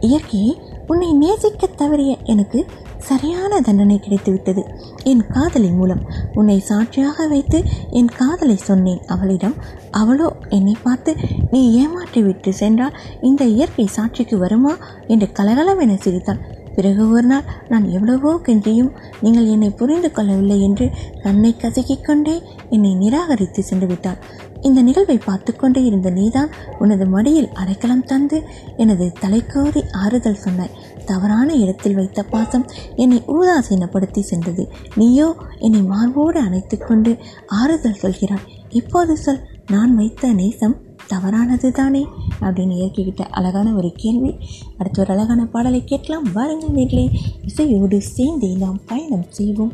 இயற்கையை 0.00 0.58
உன்னை 0.86 1.12
நேசிக்க 1.12 1.66
தவறிய 1.66 2.16
எனக்கு 2.24 2.66
சரியான 2.98 3.60
தண்டனை 3.60 4.00
கிடைத்துவிட்டது 4.02 4.62
என் 5.04 5.26
காதலின் 5.26 5.74
மூலம் 5.74 6.02
உன்னை 6.34 6.58
சாட்சியாக 6.58 7.26
வைத்து 7.28 7.62
என் 7.90 8.06
காதலை 8.06 8.56
சொன்னேன். 8.56 9.00
அவளிடம் 9.06 9.54
அவளோ 9.90 10.32
என்னை 10.48 10.76
பார்த்து 10.82 11.16
நீ 11.50 11.74
ஏமாற்றி 11.74 12.22
விட்டு 12.22 12.52
சென்றால் 12.52 12.98
இந்த 13.20 13.44
இயற்கை 13.44 13.86
சாட்சிக்கு 13.86 14.38
வருமா? 14.38 14.76
என்று 15.06 15.28
கலகலவென 15.32 15.94
சிரித்தாள். 15.94 16.55
பிறகு 16.76 17.02
ஒரு 17.10 17.26
நாள் 17.26 17.46
நான் 17.68 17.86
எவ்வளவோ 17.88 18.32
கென்றியும் 18.48 18.90
நீங்கள் 19.20 19.46
என்னை 19.46 19.70
புரிந்து 19.70 20.10
கொள்ளவில்லை 20.12 20.58
என்று 20.60 20.86
தன்னை 21.22 21.52
கசக்கிக் 21.62 22.04
கொண்டே 22.04 22.36
என்னை 22.70 22.92
நிராகரித்து 22.94 23.62
சென்று 23.62 23.86
விட்டாள் 23.86 24.20
இந்த 24.60 24.80
நிகழ்வை 24.82 25.16
பார்த்து 25.24 25.52
கொண்டே 25.56 25.80
இருந்த 25.84 26.10
நீதான் 26.10 26.50
உனது 26.78 27.06
மடியில் 27.06 27.50
அடைக்கலம் 27.52 28.04
தந்து 28.04 28.38
எனது 28.76 29.06
தலைக்கோரி 29.20 29.82
ஆறுதல் 29.92 30.42
சொன்னாய். 30.44 30.76
தவறான 31.04 31.48
இடத்தில் 31.54 31.94
வைத்த 31.94 32.22
பாசம் 32.22 32.64
என்னை 32.96 33.18
ஊதாசீனப்படுத்தி 33.26 34.20
சென்றது. 34.20 34.64
நீயோ 34.94 35.28
என்னை 35.58 35.82
மார்போடு 35.82 36.40
அணைத்து 36.40 36.78
கொண்டு 36.78 37.12
ஆறுதல் 37.60 38.00
சொல்கிறாய். 38.02 38.48
இப்போது 38.70 39.16
சொல் 39.16 39.44
நான் 39.70 39.94
வைத்த 39.94 40.32
நேசம் 40.32 40.76
தவறானது 41.06 41.72
தானே 41.72 42.06
அப்படின்னு 42.40 42.74
இயக்கிக்கிட்ட 42.74 43.20
அழகான 43.20 43.74
ஒரு 43.74 43.92
கேள்வி. 43.96 44.34
அடுத்து 44.78 45.00
ஒரு 45.00 45.12
அழகான 45.12 45.46
பாடலை 45.46 45.84
கேட்கலாம். 45.84 46.32
வாருங்கள் 46.32 46.70
நேர்களே 46.70 47.18
இசையோடு 47.44 48.02
சேர்ந்தே 48.02 48.54
நாம் 48.54 48.80
பயணம் 48.86 49.24
செய்வோம். 49.28 49.72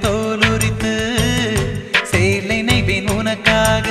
தோலுரித்து 0.00 0.94
சேலை 2.02 2.62
நெய்வேன் 2.62 3.10
உனக்காக. 3.10 3.88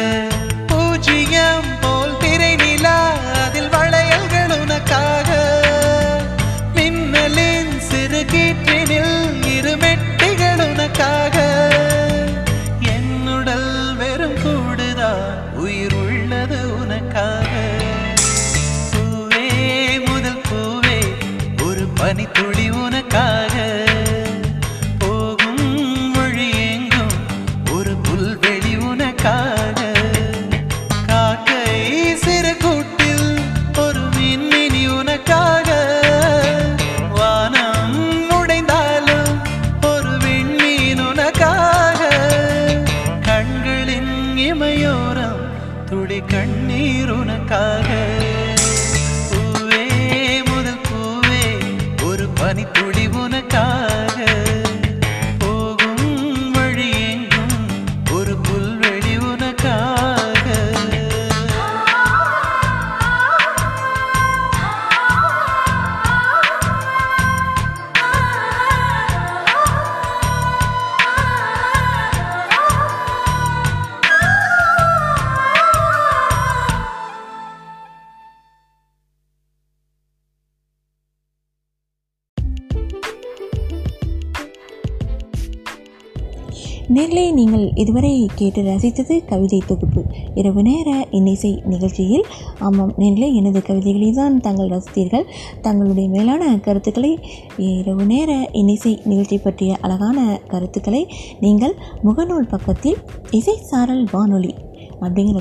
கேட்டு 88.42 88.62
ரசித்தது 88.62 89.16
கவிதை 89.26 89.62
தொகுப்பு. 89.68 90.02
இரவு 90.36 90.62
நேர 90.62 90.90
இன்னிசை 91.12 91.52
நிகழ்ச்சியில் 91.66 92.26
ஆமாம் 92.60 92.94
நீங்களே 92.98 93.30
எனது 93.36 93.62
கவிதைகளை 93.62 94.12
தான் 94.12 94.40
தாங்கள் 94.40 94.72
ரசித்தீர்கள். 94.76 95.26
தங்களுடைய 95.62 96.10
மேலான 96.10 96.44
கருத்துக்களை 96.60 97.12
இரவு 97.58 98.06
நேர 98.06 98.32
இன்னிசை 98.52 98.94
நிகழ்ச்சி 99.06 99.38
பற்றிய 99.38 99.78
அழகான 99.82 100.40
கருத்துக்களை 100.48 101.04
நீங்கள் 101.40 101.76
முகநூல் 102.04 102.52
பக்கத்தில் 102.54 103.00
இசை 103.32 103.58
சாரல் 103.72 104.06
வானொலி 104.12 104.54
அப்படிங்கிற 105.02 105.40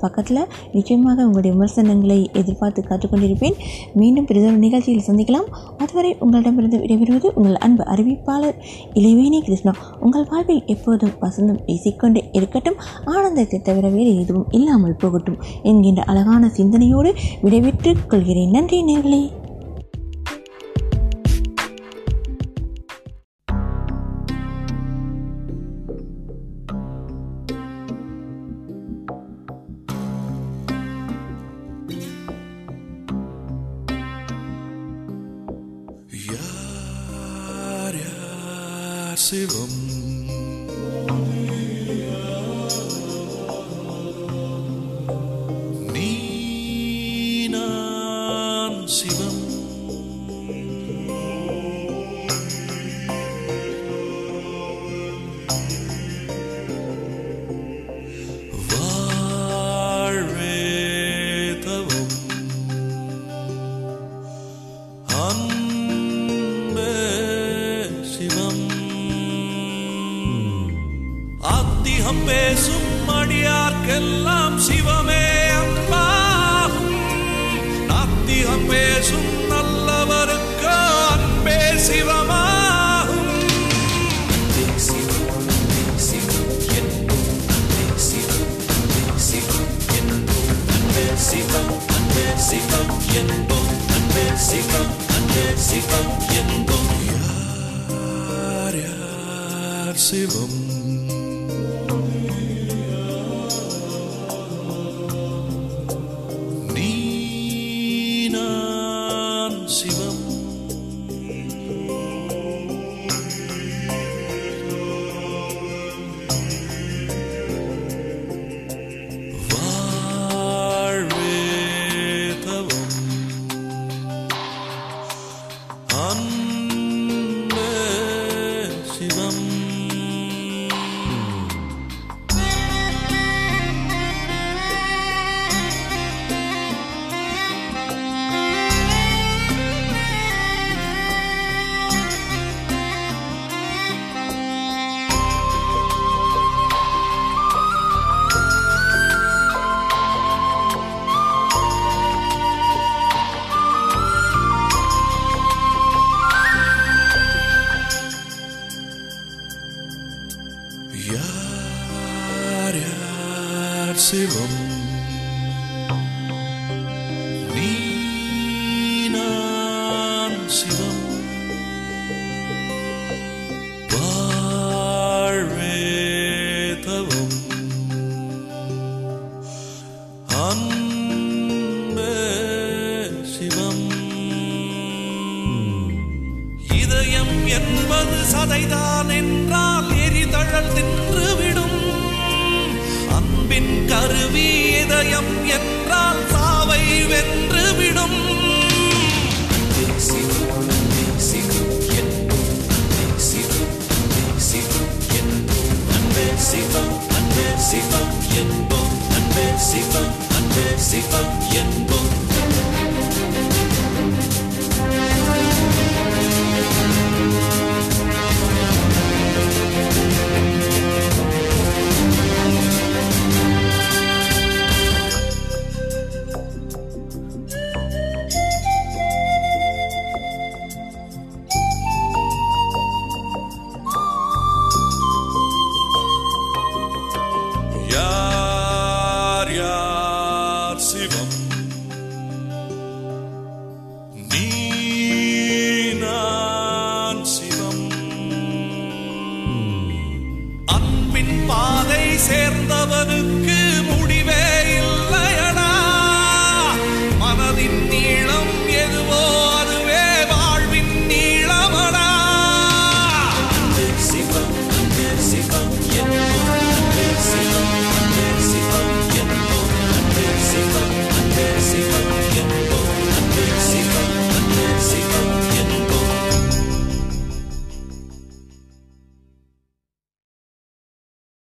பக்கத்தில் 0.00 0.46
நிச்சயமாக 0.72 1.22
உங்களுடைய 1.22 1.56
விமர்சனங்களை 1.56 2.30
எதிர்பார்த்து 2.32 2.82
காத்துக்கொண்டிருப்பேன். 2.82 3.56
மீண்டும் 3.94 4.24
பிரிதொரு 4.24 4.56
நிகழ்ச்சியில் 4.56 5.06
சந்திக்கலாம். 5.06 5.48
அதுவரை 5.78 6.16
உங்களிடமிருந்து 6.18 6.78
விடைபெறுவது 6.78 7.26
உங்கள் 7.34 7.56
அன்பு 7.56 7.84
அறிவிப்பாளர் 7.84 8.54
இளைவேணி 8.94 9.40
கிருஷ்ணா. 9.40 9.72
உங்கள் 10.00 10.26
வாழ்வில் 10.30 10.62
எப்போதும் 10.66 11.10
வசந்தம் 11.20 11.64
பேசிக்கொண்டே 11.66 12.28
இருக்கட்டும். 12.32 12.74
ஆனந்தத்தை 13.04 13.60
தவிர 13.60 13.88
வேறு 13.88 14.20
எதுவும் 14.20 14.46
இல்லாமல் 14.50 14.96
போகட்டும். 14.96 15.38
என்கின்ற 15.62 16.02
அழகான 16.02 16.48
சிந்தனையோடு 16.48 17.14
விடைபெற்றுக் 17.42 18.08
கொள்கிறேன். 18.08 18.50
நன்றி 18.50 18.82
நேர்களே. 18.82 19.30
யார் 39.24 39.30
சிவம் 39.30 39.83